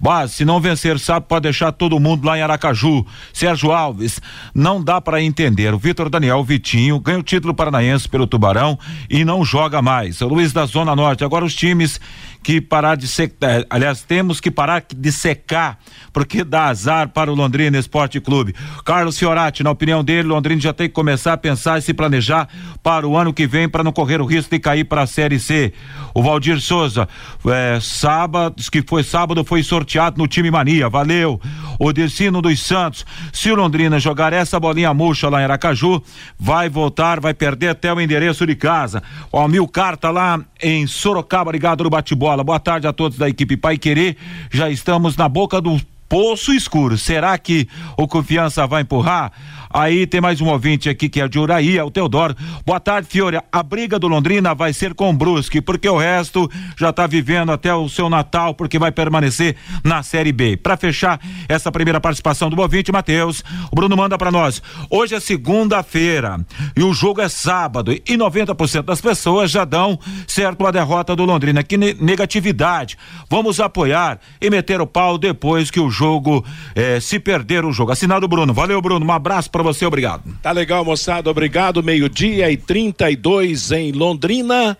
[0.00, 3.04] Mas se não vencer, sabe, pode deixar todo mundo lá em Aracaju.
[3.34, 4.18] Sérgio Alves,
[4.54, 5.74] não dá para entender.
[5.74, 8.78] O Vitor Daniel Vitinho ganha o título paranaense pelo Tubarão
[9.10, 10.22] e não joga mais.
[10.22, 11.22] O Luiz da Zona Norte.
[11.22, 12.00] Agora os times
[12.46, 15.80] que parar de secar, aliás, temos que parar de secar,
[16.12, 18.54] porque dá azar para o Londrina Esporte Clube.
[18.84, 22.48] Carlos Fiorati, na opinião dele, Londrina já tem que começar a pensar e se planejar
[22.84, 25.40] para o ano que vem para não correr o risco de cair para a Série
[25.40, 25.72] C.
[26.14, 27.08] O Valdir Souza,
[27.46, 31.40] é, sábado, que foi sábado, foi sorteado no time Mania, valeu.
[31.80, 36.00] O Decino dos Santos, se o Londrina jogar essa bolinha murcha lá em Aracaju,
[36.38, 39.02] vai voltar, vai perder até o endereço de casa.
[39.32, 42.35] O Amilcar tá lá em Sorocaba, ligado no bate-bola.
[42.44, 44.16] Boa tarde a todos da equipe Pai Querer.
[44.50, 46.96] Já estamos na boca do poço escuro.
[46.96, 49.32] Será que o Confiança vai empurrar?
[49.76, 52.34] Aí tem mais um ouvinte aqui que é de Uraí, é o Teodoro.
[52.64, 53.38] Boa tarde, Fiore.
[53.52, 57.74] A briga do Londrina vai ser com Brusque, porque o resto já está vivendo até
[57.74, 60.56] o seu Natal, porque vai permanecer na Série B.
[60.56, 64.62] Para fechar essa primeira participação do ouvinte, Matheus, o Bruno manda para nós.
[64.88, 66.40] Hoje é segunda-feira
[66.74, 71.26] e o jogo é sábado e 90% das pessoas já dão certo a derrota do
[71.26, 71.62] Londrina.
[71.62, 72.96] Que negatividade.
[73.28, 76.42] Vamos apoiar e meter o pau depois que o jogo
[76.74, 77.92] eh, se perder o jogo.
[77.92, 78.54] Assinado Bruno.
[78.54, 79.04] Valeu, Bruno.
[79.04, 80.22] Um abraço para você, obrigado.
[80.42, 81.82] Tá legal, moçada, obrigado.
[81.82, 84.78] Meio-dia e 32 em Londrina.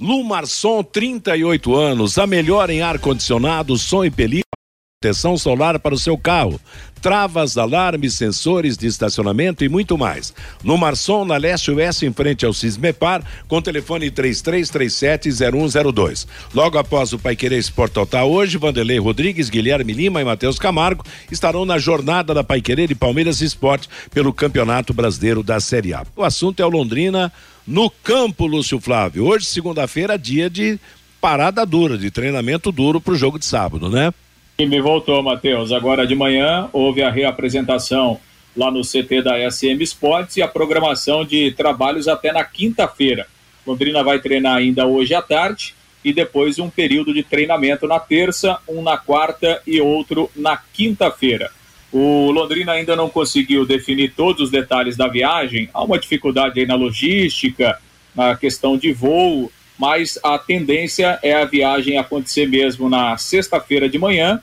[0.00, 4.44] Lumarson, 38 anos, a melhor em ar-condicionado, som e película
[5.00, 6.60] proteção solar para o seu carro,
[7.00, 10.34] travas, alarmes, sensores de estacionamento e muito mais.
[10.64, 16.26] No Marçom, na Leste Oeste, em frente ao Cismepar, com telefone 33370102.
[16.52, 21.64] Logo após o Paiquerê Sport Total hoje, Vanderlei Rodrigues, Guilherme Lima e Matheus Camargo estarão
[21.64, 26.04] na jornada da Paiquerê de Palmeiras Esporte pelo Campeonato Brasileiro da Série A.
[26.16, 27.32] O assunto é o Londrina
[27.64, 29.26] no campo, Lúcio Flávio.
[29.26, 30.76] Hoje, segunda-feira, dia de
[31.20, 34.12] parada dura, de treinamento duro para o jogo de sábado, né?
[34.60, 35.70] Time voltou, Matheus.
[35.70, 38.18] Agora de manhã houve a reapresentação
[38.56, 43.28] lá no CT da SM Sports e a programação de trabalhos até na quinta-feira.
[43.64, 48.58] Londrina vai treinar ainda hoje à tarde e depois um período de treinamento na terça,
[48.68, 51.52] um na quarta e outro na quinta-feira.
[51.92, 55.70] O Londrina ainda não conseguiu definir todos os detalhes da viagem.
[55.72, 57.78] Há uma dificuldade aí na logística,
[58.12, 63.98] na questão de voo, mas a tendência é a viagem acontecer mesmo na sexta-feira de
[63.98, 64.42] manhã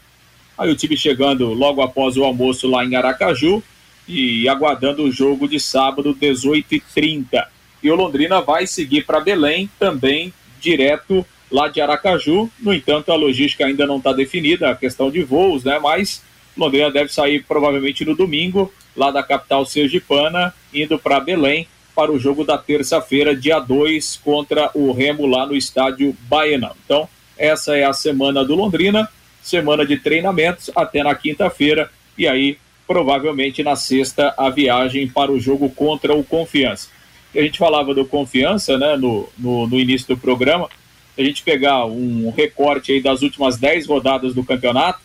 [0.58, 3.62] Aí o time chegando logo após o almoço lá em Aracaju
[4.08, 7.45] e aguardando o jogo de sábado, 18h30.
[7.84, 12.50] E o Londrina vai seguir para Belém também direto lá de Aracaju.
[12.60, 15.78] No entanto, a logística ainda não está definida, a questão de voos, né?
[15.78, 16.24] Mas
[16.58, 22.19] Londrina deve sair provavelmente no domingo, lá da capital sergipana, indo para Belém para o
[22.19, 26.75] jogo da terça-feira, dia 2, contra o Remo lá no estádio Baenão.
[26.84, 29.10] Então, essa é a semana do Londrina
[29.45, 35.39] semana de treinamentos até na quinta-feira e aí provavelmente na sexta a viagem para o
[35.39, 36.89] jogo contra o Confiança.
[37.34, 40.67] A gente falava do Confiança, né, no, no, no início do programa,
[41.17, 44.99] a gente pegar um recorte aí das últimas 10 rodadas do campeonato,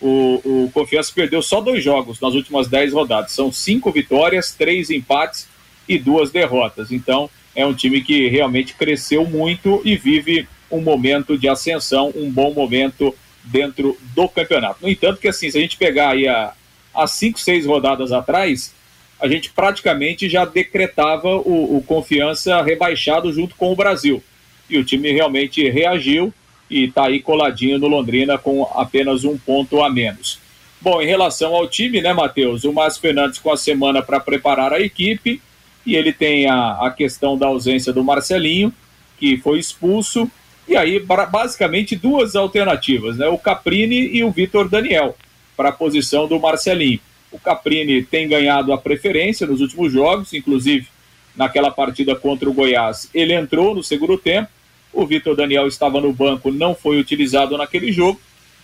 [0.00, 3.32] o, o Confiança perdeu só dois jogos nas últimas 10 rodadas.
[3.32, 5.48] São cinco vitórias, três empates
[5.94, 6.90] e duas derrotas.
[6.90, 12.30] Então, é um time que realmente cresceu muito e vive um momento de ascensão, um
[12.30, 14.78] bom momento dentro do campeonato.
[14.82, 16.52] No entanto, que assim, se a gente pegar aí a,
[16.94, 18.72] as cinco, seis rodadas atrás,
[19.20, 24.22] a gente praticamente já decretava o, o confiança rebaixado junto com o Brasil.
[24.68, 26.32] E o time realmente reagiu
[26.70, 30.40] e está aí coladinho no Londrina com apenas um ponto a menos.
[30.80, 32.64] Bom, em relação ao time, né, Matheus?
[32.64, 35.40] O Márcio Fernandes com a semana para preparar a equipe
[35.84, 38.72] e ele tem a, a questão da ausência do Marcelinho,
[39.18, 40.30] que foi expulso,
[40.66, 43.28] e aí, basicamente, duas alternativas, né?
[43.28, 45.16] O Caprini e o Vitor Daniel,
[45.56, 47.00] para a posição do Marcelinho.
[47.30, 50.86] O Caprini tem ganhado a preferência nos últimos jogos, inclusive
[51.34, 54.48] naquela partida contra o Goiás, ele entrou no segundo tempo.
[54.92, 58.20] O Vitor Daniel estava no banco, não foi utilizado naquele jogo.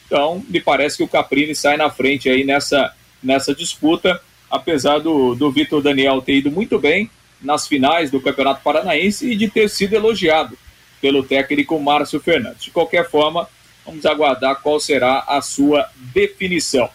[0.07, 5.35] Então, me parece que o Caprini sai na frente aí nessa, nessa disputa, apesar do,
[5.35, 9.69] do Vitor Daniel ter ido muito bem nas finais do Campeonato Paranaense e de ter
[9.69, 10.59] sido elogiado
[11.01, 12.65] pelo técnico Márcio Fernandes.
[12.65, 13.49] De qualquer forma,
[13.87, 16.89] vamos aguardar qual será a sua definição.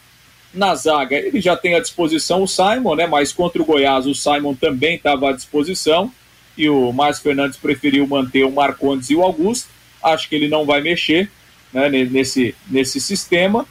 [0.53, 3.07] Na zaga, ele já tem à disposição o Simon, né?
[3.07, 6.11] Mas contra o Goiás, o Simon também estava à disposição.
[6.55, 9.67] E o Márcio Fernandes preferiu manter o Marcondes e o Augusto.
[10.03, 11.31] Acho que ele não vai mexer
[11.71, 13.65] né, nesse, nesse sistema.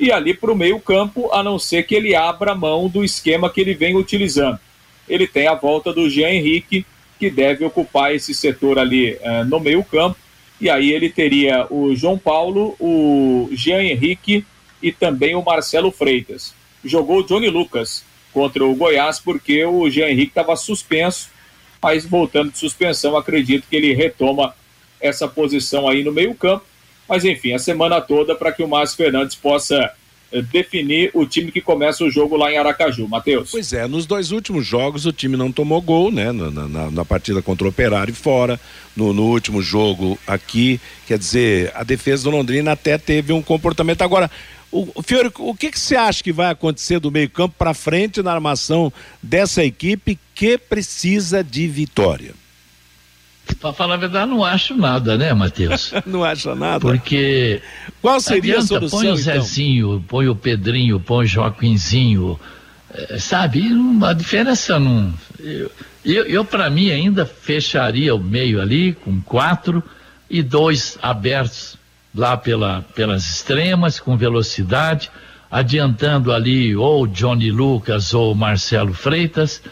[0.00, 3.60] E ali para o meio-campo, a não ser que ele abra mão do esquema que
[3.60, 4.58] ele vem utilizando.
[5.06, 6.86] Ele tem a volta do Jean Henrique
[7.18, 10.16] que deve ocupar esse setor ali uh, no meio-campo.
[10.58, 14.42] E aí ele teria o João Paulo, o Jean Henrique
[14.82, 16.54] e também o Marcelo Freitas.
[16.82, 21.28] Jogou o Johnny Lucas contra o Goiás porque o Jean Henrique estava suspenso,
[21.82, 24.54] mas voltando de suspensão, acredito que ele retoma
[24.98, 26.64] essa posição aí no meio-campo.
[27.10, 29.90] Mas enfim, a semana toda para que o Márcio Fernandes possa
[30.30, 33.08] eh, definir o time que começa o jogo lá em Aracaju.
[33.08, 33.50] Matheus.
[33.50, 36.30] Pois é, nos dois últimos jogos o time não tomou gol, né?
[36.30, 38.60] Na, na, na partida contra o Operário fora,
[38.94, 40.80] no, no, último jogo aqui.
[41.04, 44.02] Quer dizer, a defesa do Londrina até teve um comportamento.
[44.02, 44.30] Agora,
[44.70, 48.22] o, o Fiore, o que, que você acha que vai acontecer do meio-campo para frente
[48.22, 52.39] na armação dessa equipe que precisa de vitória?
[53.60, 55.92] Para falar a verdade, não acho nada, né, Matheus?
[56.06, 56.80] não acha nada?
[56.80, 57.60] Porque.
[58.00, 59.00] Qual seria adianta, a solução?
[59.00, 59.42] Põe o então?
[59.42, 62.40] Zezinho, põe o Pedrinho, põe o Joaquinzinho.
[62.92, 63.68] É, sabe?
[64.02, 65.12] A diferença não.
[65.38, 65.70] Eu,
[66.04, 69.82] eu, eu para mim, ainda fecharia o meio ali com quatro
[70.28, 71.76] e dois abertos
[72.14, 75.10] lá pela, pelas extremas, com velocidade,
[75.50, 79.62] adiantando ali ou Johnny Lucas ou Marcelo Freitas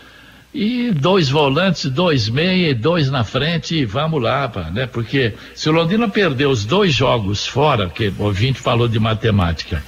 [0.52, 4.86] e dois volantes, dois meia e dois na frente e vamos lá, pá, né?
[4.86, 9.82] Porque se o Londrina perder os dois jogos fora, que o ouvinte falou de matemática,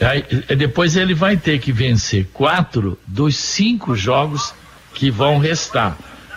[0.00, 0.24] aí,
[0.56, 4.52] depois ele vai ter que vencer quatro dos cinco jogos
[4.92, 5.96] que vão restar.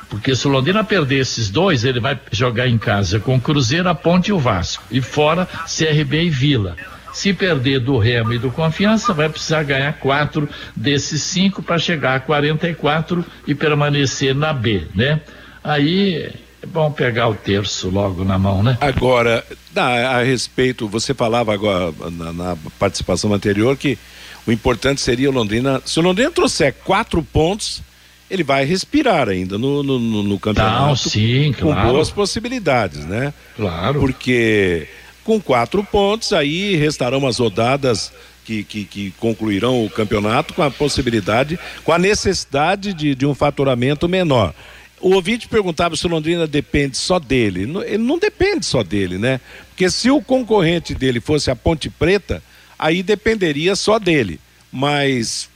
[0.09, 3.89] Porque se o Londrina perder esses dois, ele vai jogar em casa com o Cruzeiro,
[3.89, 4.83] a Ponte e o Vasco.
[4.89, 6.77] E fora CRB e Vila.
[7.17, 12.13] Se perder do Remo e do Confiança, vai precisar ganhar quatro desses cinco para chegar
[12.13, 15.19] a 44 e permanecer na B, né?
[15.63, 18.77] Aí é bom pegar o terço logo na mão, né?
[18.79, 19.43] Agora,
[19.75, 23.97] a, respeito, você falava agora na, na, participação anterior que
[24.45, 25.81] o importante seria o Londrina.
[25.85, 27.81] Se o Londrina trouxer quatro pontos,
[28.29, 30.85] ele vai respirar ainda no, no, no campeonato.
[30.85, 31.89] Não, sim, com claro.
[31.89, 33.33] boas possibilidades, né?
[33.55, 33.99] Claro.
[33.99, 34.87] Porque
[35.27, 38.13] com quatro pontos, aí restarão as rodadas
[38.45, 43.35] que, que, que, concluirão o campeonato com a possibilidade, com a necessidade de, de um
[43.35, 44.55] faturamento menor.
[45.01, 47.63] O ouvinte perguntava se o Londrina depende só dele.
[47.85, 49.41] Ele não depende só dele, né?
[49.67, 52.41] Porque se o concorrente dele fosse a Ponte Preta,
[52.79, 54.39] aí dependeria só dele.
[54.71, 55.49] Mas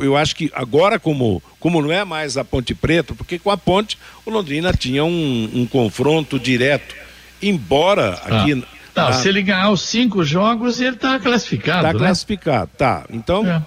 [0.00, 3.58] eu acho que agora, como, como não é mais a Ponte Preta, porque com a
[3.58, 6.96] Ponte o Londrina tinha um, um confronto direto.
[7.42, 8.54] Embora aqui.
[8.54, 9.12] Ah não, tá.
[9.14, 11.86] se ele ganhar os cinco jogos, ele está classificado.
[11.86, 11.98] Está né?
[11.98, 13.04] classificado, tá.
[13.10, 13.62] Então, é.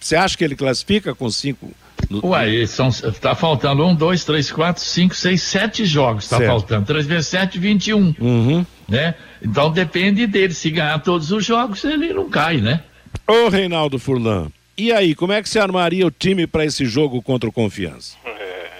[0.00, 1.70] você acha que ele classifica com cinco?
[2.10, 2.26] No...
[2.30, 6.24] Ué, são, tá faltando um, dois, três, quatro, cinco, seis, sete jogos.
[6.24, 6.86] Está faltando.
[6.86, 8.14] Três vezes sete, vinte e um.
[8.20, 8.66] Uhum.
[8.88, 9.14] Né?
[9.40, 10.52] Então depende dele.
[10.52, 12.82] Se ganhar todos os jogos, ele não cai, né?
[13.26, 17.22] Ô, Reinaldo Furlan, e aí, como é que você armaria o time para esse jogo
[17.22, 18.16] contra o Confiança?
[18.24, 18.70] É,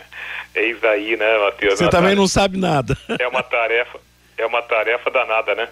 [0.54, 1.78] eis aí, né, Matheus?
[1.78, 2.96] Você também não sabe nada.
[3.18, 3.98] É uma tarefa
[4.42, 5.68] é uma tarefa danada, né?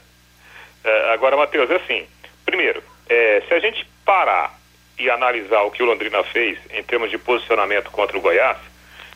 [0.82, 2.06] É, agora, Matheus, é assim,
[2.44, 4.58] primeiro, é, se a gente parar
[4.98, 8.58] e analisar o que o Londrina fez em termos de posicionamento contra o Goiás,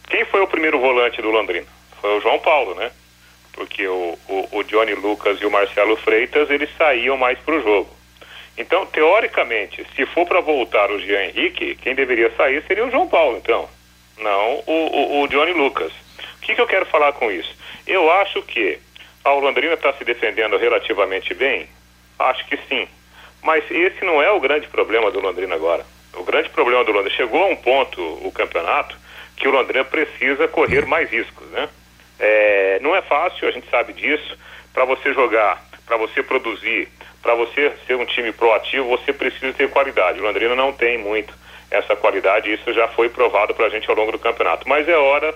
[0.08, 1.66] quem foi o primeiro volante do Londrina?
[2.00, 2.90] Foi o João Paulo, né?
[3.52, 7.62] Porque o, o, o Johnny Lucas e o Marcelo Freitas, eles saíam mais para o
[7.62, 7.90] jogo.
[8.56, 13.08] Então, teoricamente, se for para voltar o Jean Henrique, quem deveria sair seria o João
[13.08, 13.68] Paulo, então.
[14.18, 15.92] Não o, o, o Johnny Lucas.
[16.36, 17.52] O que, que eu quero falar com isso?
[17.86, 18.78] Eu acho que
[19.24, 21.68] a Londrina está se defendendo relativamente bem?
[22.18, 22.86] Acho que sim.
[23.42, 25.84] Mas esse não é o grande problema do Londrina agora.
[26.14, 28.96] O grande problema do Londrina chegou a um ponto o campeonato
[29.36, 31.68] que o Londrina precisa correr mais riscos, né?
[32.18, 34.38] É, não é fácil, a gente sabe disso.
[34.72, 36.88] Para você jogar, para você produzir,
[37.22, 40.20] para você ser um time proativo, você precisa ter qualidade.
[40.20, 41.34] O Londrina não tem muito
[41.70, 44.68] essa qualidade, isso já foi provado para a gente ao longo do campeonato.
[44.68, 45.34] Mas é hora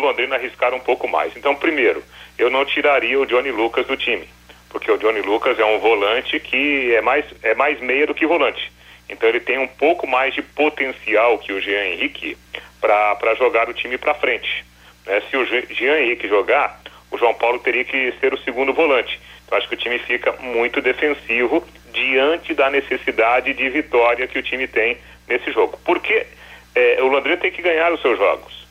[0.00, 1.36] do Londrina arriscar um pouco mais.
[1.36, 2.02] Então, primeiro,
[2.36, 4.28] eu não tiraria o Johnny Lucas do time,
[4.68, 8.26] porque o Johnny Lucas é um volante que é mais, é mais meia do que
[8.26, 8.72] volante.
[9.08, 12.36] Então ele tem um pouco mais de potencial que o Jean Henrique
[12.80, 14.64] para jogar o time para frente.
[15.06, 15.22] Né?
[15.30, 16.80] Se o Jean Henrique jogar,
[17.10, 19.20] o João Paulo teria que ser o segundo volante.
[19.44, 24.42] Então acho que o time fica muito defensivo diante da necessidade de vitória que o
[24.42, 25.78] time tem nesse jogo.
[25.84, 26.26] Porque
[26.74, 28.63] é, o Londrina tem que ganhar os seus jogos.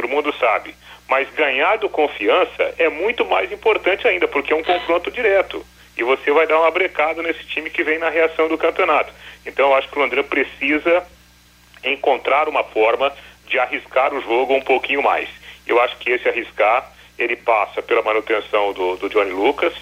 [0.00, 0.74] Todo mundo sabe.
[1.06, 5.62] Mas ganhar do confiança é muito mais importante ainda, porque é um confronto direto.
[5.94, 9.12] E você vai dar uma brecada nesse time que vem na reação do campeonato.
[9.44, 11.06] Então eu acho que o Londrina precisa
[11.84, 13.12] encontrar uma forma
[13.46, 15.28] de arriscar o jogo um pouquinho mais.
[15.66, 19.74] Eu acho que esse arriscar, ele passa pela manutenção do, do Johnny Lucas,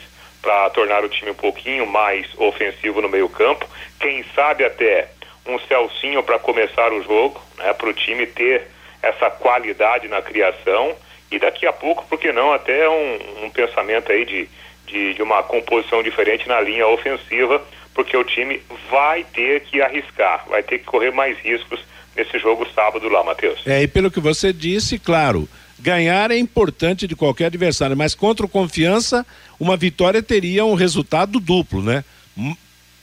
[0.43, 3.69] para tornar o time um pouquinho mais ofensivo no meio campo.
[4.01, 5.11] Quem sabe até
[5.47, 8.67] um Celcinho para começar o jogo, né, para o time ter
[9.03, 10.95] essa qualidade na criação
[11.31, 14.49] e daqui a pouco, por que não, até um, um pensamento aí de,
[14.87, 17.63] de, de uma composição diferente na linha ofensiva,
[17.95, 21.81] porque o time vai ter que arriscar, vai ter que correr mais riscos
[22.17, 23.61] nesse jogo sábado lá, Matheus.
[23.67, 28.47] É, e pelo que você disse, claro, ganhar é importante de qualquer adversário, mas contra
[28.47, 29.27] o Confiança,
[29.61, 32.05] uma vitória teria um resultado duplo, né?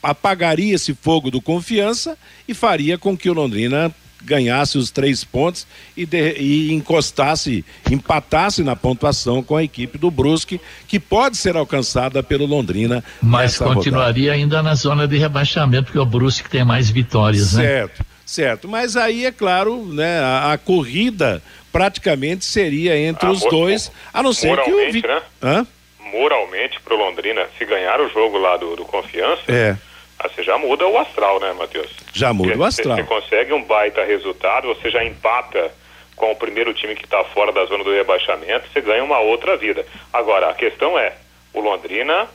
[0.02, 3.94] Apagaria esse fogo do Confiança e faria com que o Londrina
[4.24, 10.10] ganhasse os três pontos e, de- e encostasse, empatasse na pontuação com a equipe do
[10.10, 13.04] Brusque, que pode ser alcançada pelo Londrina.
[13.22, 13.80] Mas nessa rodada.
[13.80, 17.62] continuaria ainda na zona de rebaixamento, porque o Brusque tem mais vitórias, né?
[17.62, 18.68] Certo, certo.
[18.68, 21.40] Mas aí, é claro, né, a, a corrida
[21.72, 24.72] praticamente seria entre Ah, os dois, a não ser que o.
[24.72, 25.22] moralmente, Vi- né?
[25.42, 25.66] Hã?
[26.12, 29.76] Moralmente, pro Londrina, se ganhar o jogo lá do, do Confiança, É,
[30.18, 31.90] ah, você já muda o astral, né, Matheus?
[32.12, 32.96] já muda o Porque astral.
[32.96, 35.70] Você consegue um baita resultado, você já empata
[36.14, 39.56] com o primeiro time que está fora da zona do rebaixamento, você ganha uma outra
[39.56, 39.84] vida.
[40.12, 41.12] Agora, a questão é,
[41.52, 42.26] o Londrina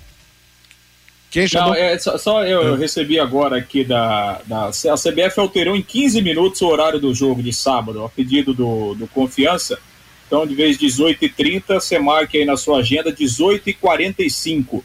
[1.31, 1.69] Quem chamou?
[1.69, 4.67] Não, é, só, só eu, eu recebi agora aqui da, da.
[4.67, 8.93] A CBF alterou em 15 minutos o horário do jogo de sábado, a pedido do,
[8.95, 9.79] do Confiança.
[10.27, 14.83] Então, de vez de 18h30, você marque aí na sua agenda 18h45.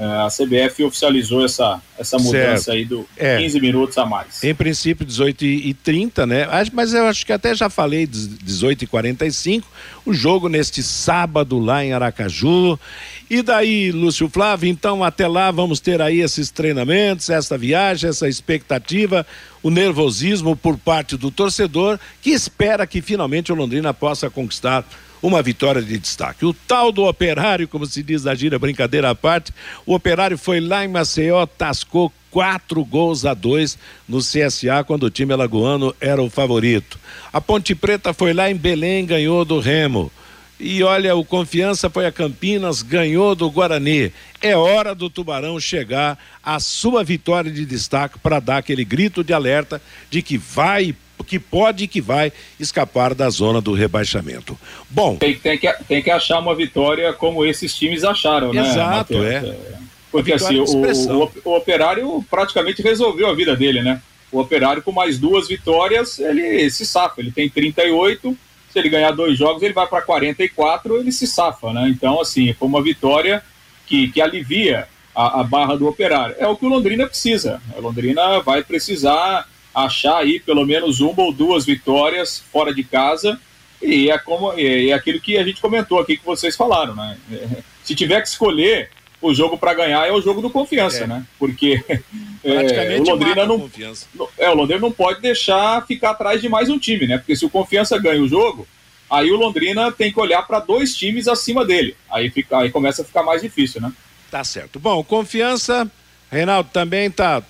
[0.00, 2.70] É, a CBF oficializou essa, essa mudança Certo.
[2.70, 3.36] aí do É.
[3.36, 4.42] 15 minutos a mais.
[4.42, 6.46] Em princípio, 18 e 30, né?
[6.72, 9.68] Mas eu acho que até já falei, 18 e 45
[10.06, 12.80] o jogo neste sábado lá em Aracaju.
[13.28, 18.26] E daí, Lúcio Flávio, então até lá vamos ter aí esses treinamentos, essa viagem, essa
[18.26, 19.26] expectativa,
[19.62, 24.82] o nervosismo por parte do torcedor que espera que finalmente o Londrina possa conquistar
[25.22, 26.44] uma vitória de destaque.
[26.44, 29.52] O tal do operário, como se diz na gira, brincadeira à parte,
[29.84, 33.76] o operário foi lá em Maceió, tascou quatro gols a dois
[34.08, 36.98] no CSA quando o time alagoano era o favorito.
[37.32, 40.10] A Ponte Preta foi lá em Belém, ganhou do Remo.
[40.58, 44.12] E olha, o Confiança foi a Campinas, ganhou do Guarani.
[44.42, 49.32] É hora do Tubarão chegar à sua vitória de destaque para dar aquele grito de
[49.32, 50.94] alerta de que vai,
[51.24, 54.58] que pode e que vai escapar da zona do rebaixamento.
[54.88, 58.60] Bom, Tem, tem, que, tem que achar uma vitória como esses times acharam, né?
[58.60, 59.26] Exato, Matheus?
[59.26, 59.80] é.
[60.10, 64.02] Porque assim, o, o, o operário praticamente resolveu a vida dele, né?
[64.32, 67.20] O operário com mais duas vitórias, ele se safa.
[67.20, 68.36] Ele tem 38,
[68.72, 71.88] se ele ganhar dois jogos, ele vai para 44, ele se safa, né?
[71.88, 73.42] Então, assim, foi uma vitória
[73.86, 76.36] que, que alivia a, a barra do operário.
[76.38, 77.60] É o que o Londrina precisa.
[77.76, 83.40] O Londrina vai precisar achar aí pelo menos uma ou duas vitórias fora de casa.
[83.82, 87.16] E é, como, é, aquilo que a gente comentou aqui que vocês falaram, né?
[87.32, 87.46] É,
[87.82, 88.90] se tiver que escolher
[89.22, 91.06] o jogo para ganhar é o jogo do confiança, É.
[91.06, 91.24] né?
[91.38, 91.82] Porque
[92.44, 94.06] é, o Londrina não, Confiança.
[94.38, 97.18] é, o Londrina não pode deixar ficar atrás de mais um time, né?
[97.18, 98.66] Porque se o Confiança ganha o jogo,
[99.10, 101.96] aí o Londrina tem que olhar para dois times acima dele.
[102.10, 103.92] Aí, fica, aí começa a ficar mais difícil, né?
[104.30, 104.78] Tá certo.
[104.78, 105.90] Bom, confiança,
[106.30, 107.42] Reinaldo também tá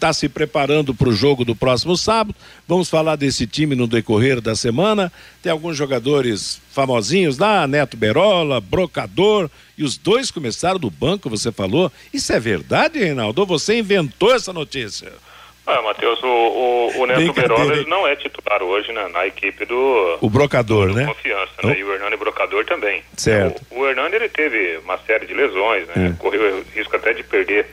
[0.00, 2.34] está se preparando para o jogo do próximo sábado.
[2.66, 5.12] Vamos falar desse time no decorrer da semana.
[5.42, 11.52] Tem alguns jogadores famosinhos lá, Neto Berola, Brocador, e os dois começaram do banco, você
[11.52, 11.92] falou.
[12.14, 13.42] Isso é verdade, Reinaldo?
[13.42, 15.12] Ou você inventou essa notícia?
[15.66, 19.66] Ah, Matheus, o, o, o Neto Berola ele não é titular hoje né, na equipe
[19.66, 21.04] do, O Brocador, né?
[21.04, 21.78] Confiança, né?
[21.78, 23.02] E o Hernani Brocador também.
[23.16, 23.62] Certo.
[23.70, 26.16] O, o Hernani ele teve uma série de lesões, né?
[26.18, 27.66] Correu o risco até de perder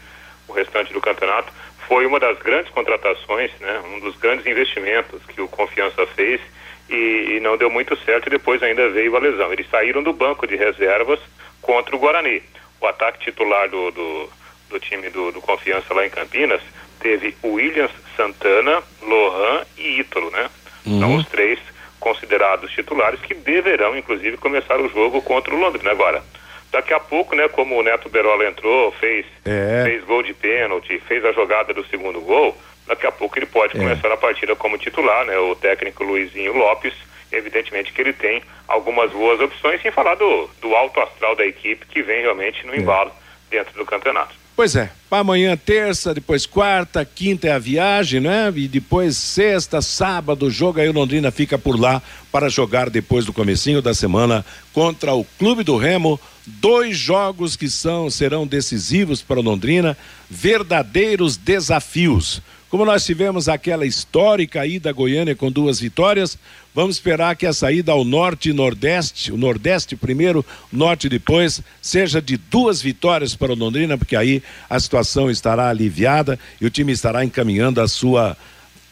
[0.47, 1.51] o restante do campeonato.
[1.87, 3.81] Foi uma das grandes contratações, né?
[3.93, 6.41] Um dos grandes investimentos que o Confiança fez
[6.89, 9.51] e, e não deu muito certo e depois ainda veio a lesão.
[9.53, 11.19] Eles saíram do banco de reservas
[11.61, 12.43] contra o Guarani.
[12.81, 14.29] O ataque titular do, do,
[14.69, 16.61] do time do, do Confiança lá em Campinas
[16.99, 20.49] teve o Williams Santana, Lohan e Ítalo, né?
[20.99, 21.59] São os três
[21.99, 26.23] considerados titulares que deverão, inclusive, começar o jogo contra o Londrina agora.
[26.71, 29.83] Daqui a pouco, né, como o Neto Berola entrou, fez, É.
[29.85, 32.55] fez gol de pênalti, fez a jogada do segundo gol,
[32.85, 35.37] daqui a pouco ele pode começar a partida como titular, né?
[35.37, 36.93] O técnico Luizinho Lopes,
[37.31, 41.85] evidentemente que ele tem algumas boas opções, sem falar do, do alto astral da equipe
[41.85, 43.11] que vem realmente no embalo
[43.49, 44.35] dentro do campeonato.
[44.55, 48.51] Pois é, para amanhã terça, depois quarta, quinta é a viagem, né?
[48.55, 52.01] E depois sexta, sábado, o jogo aí o Londrina fica por lá
[52.37, 56.19] para jogar depois do comecinho da semana contra o Clube do Remo.
[56.45, 59.97] Dois jogos que são serão decisivos para o Londrina,
[60.29, 62.39] verdadeiros desafios.
[62.69, 66.37] Como nós tivemos aquela histórica ida a Goiânia com duas vitórias,
[66.75, 72.21] vamos esperar que a saída ao norte e nordeste, o nordeste primeiro, norte depois, seja
[72.21, 76.91] de duas vitórias para o Londrina, porque aí a situação estará aliviada e o time
[76.91, 78.37] estará encaminhando a sua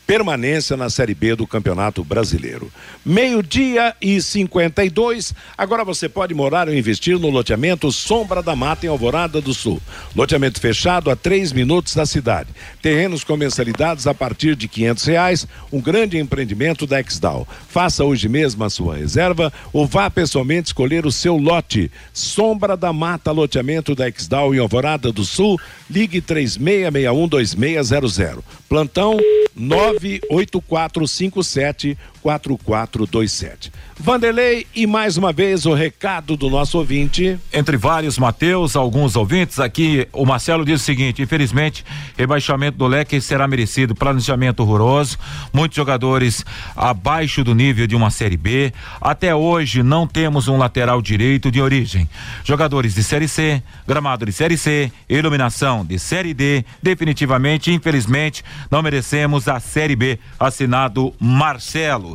[0.06, 2.72] permanência na Série B do Campeonato Brasileiro.
[3.06, 5.34] Meio-dia e 52.
[5.58, 9.82] Agora você pode morar ou investir no loteamento Sombra da Mata em Alvorada do Sul.
[10.16, 12.49] Loteamento fechado a três minutos da cidade.
[12.82, 15.47] Terrenos com mensalidades a partir de quinhentos reais.
[15.72, 17.47] Um grande empreendimento da Exdal.
[17.68, 21.91] Faça hoje mesmo a sua reserva ou vá pessoalmente escolher o seu lote.
[22.14, 25.60] Sombra da Mata, loteamento da Exdal em Alvorada do Sul.
[25.89, 28.43] Ligue 36612600.
[28.76, 29.15] Plantão
[29.55, 33.71] 98457 4427.
[33.99, 37.39] Vanderlei, e mais uma vez o recado do nosso ouvinte.
[37.53, 41.86] Entre vários, Matheus, alguns ouvintes aqui, o Marcelo diz o seguinte: infelizmente,
[42.17, 43.93] rebaixamento do leque será merecido.
[43.93, 45.19] Planejamento horroroso,
[45.53, 46.43] muitos jogadores
[46.76, 48.73] abaixo do nível de uma Série B.
[48.99, 52.09] Até hoje não temos um lateral direito de origem.
[52.43, 56.65] Jogadores de Série C, gramado de Série C, iluminação de Série D.
[56.82, 60.17] Definitivamente, infelizmente, não merecemos a Série B.
[60.39, 62.14] Assinado Marcelo.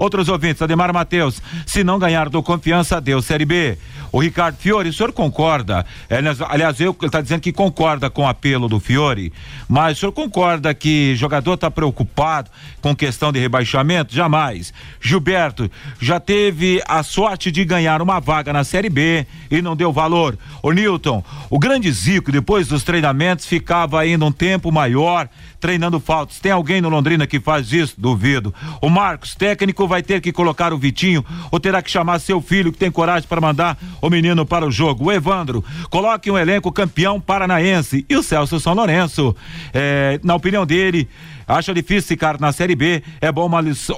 [0.00, 3.76] Outros ouvintes, Ademar Matheus, se não ganhar do confiança, deu Série B.
[4.10, 5.84] O Ricardo Fiore, o senhor concorda?
[6.08, 6.16] É,
[6.48, 9.30] aliás- eu, está dizendo que concorda com o apelo do Fiore,
[9.68, 14.14] mas o senhor concorda que jogador está preocupado com questão de rebaixamento?
[14.14, 14.72] Jamais.
[15.02, 15.70] Gilberto,
[16.00, 20.36] já teve a sorte de ganhar uma vaga na Série B e não deu valor.
[20.62, 25.28] O Newton, o grande Zico, depois dos treinamentos, ficava ainda um tempo maior
[25.60, 26.38] treinando faltas.
[26.40, 27.94] Tem alguém no Londrina que faz isso?
[27.98, 28.52] Duvido.
[28.80, 32.72] O Marcos, técnico, vai ter que colocar o Vitinho ou terá que chamar seu filho
[32.72, 35.06] que tem coragem para mandar o menino para o jogo.
[35.06, 38.06] O Evandro, coloque um elenco campeão paranaense.
[38.08, 39.34] E o Celso São Lourenço,
[39.74, 41.08] é, na opinião dele,
[41.50, 43.02] acha difícil ficar na Série B.
[43.20, 43.48] É bom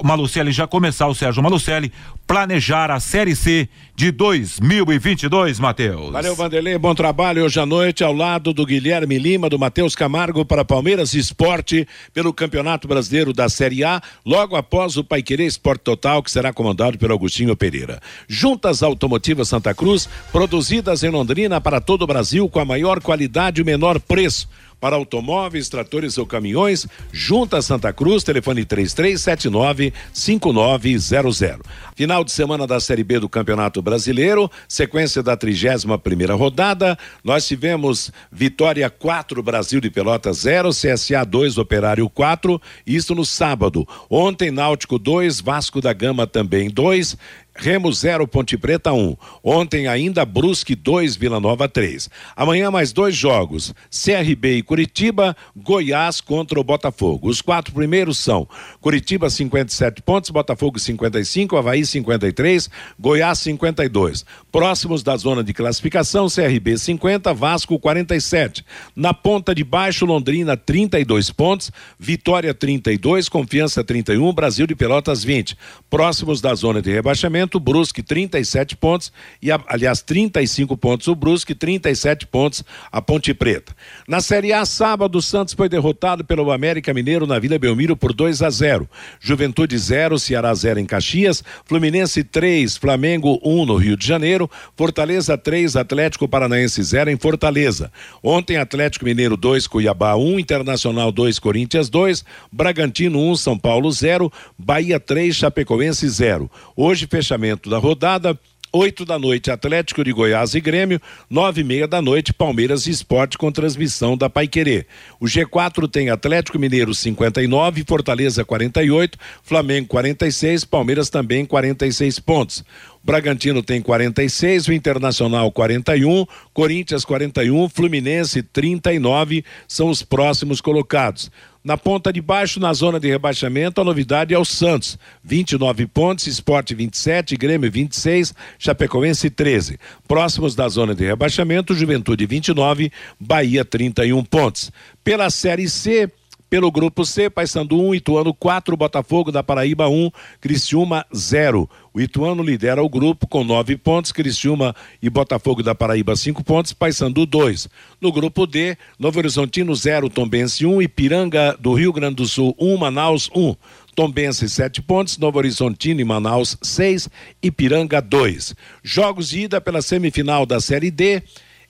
[0.03, 1.91] Malucelli já começar, o Sérgio Malucelli,
[2.25, 6.11] planejar a Série C de 2022, Matheus.
[6.11, 6.77] Valeu, Vanderlei.
[6.77, 11.13] Bom trabalho hoje à noite, ao lado do Guilherme Lima, do Matheus Camargo, para Palmeiras
[11.13, 16.51] Esporte, pelo Campeonato Brasileiro da Série A, logo após o Paiquerê Esporte Total, que será
[16.51, 18.01] comandado pelo Agostinho Pereira.
[18.27, 23.61] Juntas Automotivas Santa Cruz, produzidas em Londrina para todo o Brasil, com a maior qualidade
[23.61, 24.49] e o menor preço.
[24.83, 31.61] Para automóveis, tratores ou caminhões, Junta Santa Cruz, telefone 3379-5900.
[31.95, 36.97] Final de semana da Série B do Campeonato Brasileiro, sequência da 31 primeira rodada.
[37.23, 43.87] Nós tivemos Vitória 4, Brasil de Pelotas 0, CSA 2, Operário 4, isso no sábado.
[44.09, 47.17] Ontem, Náutico 2, Vasco da Gama também 2.
[47.55, 48.97] Remo 0, Ponte Preta 1.
[48.97, 49.15] Um.
[49.43, 52.09] Ontem ainda Brusque 2, Vila Nova 3.
[52.35, 57.29] Amanhã mais dois jogos: CRB e Curitiba, Goiás contra o Botafogo.
[57.29, 58.47] Os quatro primeiros são
[58.81, 64.25] Curitiba 57 pontos, Botafogo 55, Havaí 53, Goiás 52.
[64.51, 68.65] Próximos da zona de classificação, CRB 50, Vasco 47.
[68.95, 75.55] Na ponta de baixo, Londrina 32 pontos, Vitória 32, Confiança 31, Brasil de Pelotas 20.
[75.89, 81.53] Próximos da zona de rebaixamento, fechamento, Brusque 37 pontos e aliás 35 pontos o Brusque,
[81.53, 83.75] 37 pontos a Ponte Preta.
[84.07, 88.13] Na Série A, sábado, o Santos foi derrotado pelo América Mineiro na Vila Belmiro por
[88.13, 88.89] 2 a 0.
[89.19, 95.37] Juventude 0, Ceará 0 em Caxias, Fluminense 3, Flamengo 1 no Rio de Janeiro, Fortaleza
[95.37, 97.91] 3, Atlético Paranaense 0 em Fortaleza.
[98.21, 104.31] Ontem Atlético Mineiro 2, Cuiabá 1, Internacional 2, Corinthians 2, Bragantino 1, São Paulo 0,
[104.57, 106.49] Bahia 3, Chapecoense 0.
[106.75, 108.37] Hoje, fechamento da rodada.
[108.75, 112.89] 8 da noite, Atlético de Goiás e Grêmio, nove e meia da noite, Palmeiras e
[112.89, 114.87] Esporte com transmissão da Paiquerê.
[115.19, 122.63] O G4 tem Atlético Mineiro 59, Fortaleza 48, Flamengo 46, Palmeiras também 46 pontos.
[123.03, 131.29] Bragantino tem 46, o Internacional 41, Corinthians 41, Fluminense 39 são os próximos colocados.
[131.63, 136.27] Na ponta de baixo, na zona de rebaixamento, a novidade é o Santos, 29 pontos,
[136.27, 139.79] Esporte 27, Grêmio 26, Chapecoense 13.
[140.05, 144.73] Próximos da zona de rebaixamento, Juventude 29, Bahia 31 pontos.
[145.05, 146.11] Pela Série C,
[146.49, 150.11] pelo grupo C, Paysandu 1, Ituano 4, Botafogo da Paraíba 1,
[150.41, 151.69] Criciúma 0.
[151.93, 156.73] O Ituano lidera o grupo com nove pontos, Criciúma e Botafogo da Paraíba cinco pontos,
[156.73, 157.69] Paysandu 2.
[158.01, 162.77] No grupo D, Novo Horizontino 0, Tombense 1, Ipiranga do Rio Grande do Sul 1,
[162.77, 163.55] Manaus 1.
[163.95, 167.07] Tombense sete pontos, Novo Horizontino e Manaus seis,
[167.43, 168.55] Ipiranga 2.
[168.81, 171.21] Jogos de ida pela semifinal da Série D.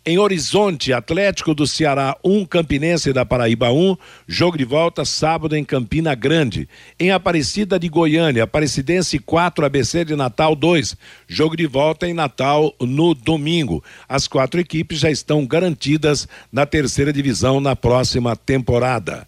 [0.05, 3.97] Em Horizonte, Atlético do Ceará 1, um, Campinense da Paraíba 1, um,
[4.27, 6.67] jogo de volta sábado em Campina Grande.
[6.99, 12.75] Em Aparecida de Goiânia, Aparecidense 4, ABC de Natal 2, jogo de volta em Natal
[12.81, 13.81] no domingo.
[14.05, 19.25] As quatro equipes já estão garantidas na terceira divisão na próxima temporada.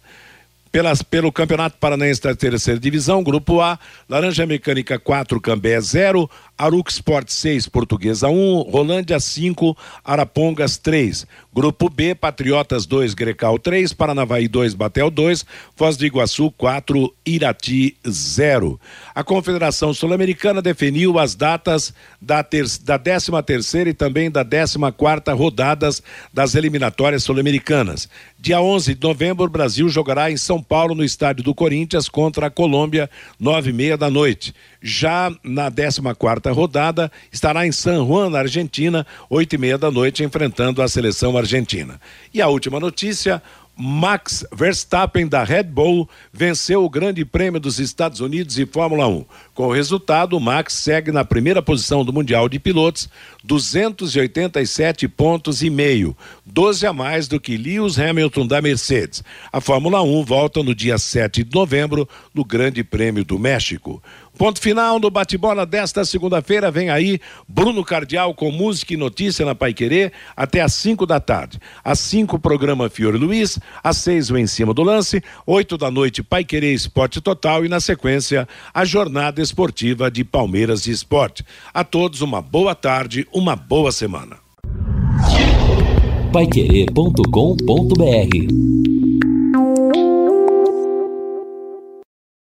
[0.70, 6.28] Pelas, pelo Campeonato Paranaense da Terceira Divisão, Grupo A, Laranja Mecânica 4, Cambé 0,
[6.58, 11.26] Arux Sport 6, Portuguesa 1, Rolândia 5, Arapongas 3.
[11.52, 15.44] Grupo B, Patriotas 2, Grecal 3, Paranavaí 2, Batel 2,
[15.74, 18.80] Foz do Iguaçu 4, Irati 0.
[19.14, 24.78] A Confederação Sul-Americana definiu as datas da, ter, da 13 terceira e também da 14
[24.96, 26.02] quarta rodadas
[26.32, 28.08] das eliminatórias sul-americanas.
[28.38, 32.46] Dia 11 de novembro, o Brasil jogará em São Paulo, no estádio do Corinthians, contra
[32.46, 34.54] a Colômbia, nove e meia da noite.
[34.80, 36.00] Já na 14
[36.46, 40.88] quarta rodada, estará em San Juan, na Argentina, oito e meia da noite, enfrentando a
[40.88, 42.00] seleção argentina.
[42.32, 43.42] E a última notícia:
[43.78, 49.24] Max Verstappen da Red Bull venceu o Grande Prêmio dos Estados Unidos e Fórmula 1.
[49.54, 53.08] Com o resultado, Max segue na primeira posição do Mundial de Pilotos,
[53.44, 56.16] 287 pontos e meio,
[56.46, 59.22] 12 a mais do que Lewis Hamilton da Mercedes.
[59.52, 64.02] A Fórmula 1 volta no dia 7 de novembro no Grande Prêmio do México.
[64.36, 66.70] Ponto final no bate-bola desta segunda-feira.
[66.70, 67.18] Vem aí
[67.48, 71.58] Bruno Cardial com música e notícia na Paiquerê até às 5 da tarde.
[71.82, 73.58] Às 5, programa Fiore Luiz.
[73.82, 75.22] Às 6, o Em Cima do Lance.
[75.46, 77.64] 8 da noite, Paiquerê Esporte Total.
[77.64, 81.42] E na sequência, a jornada esportiva de Palmeiras e Esporte.
[81.72, 84.36] A todos uma boa tarde, uma boa semana.
[86.32, 88.85] Paiquerê.com.br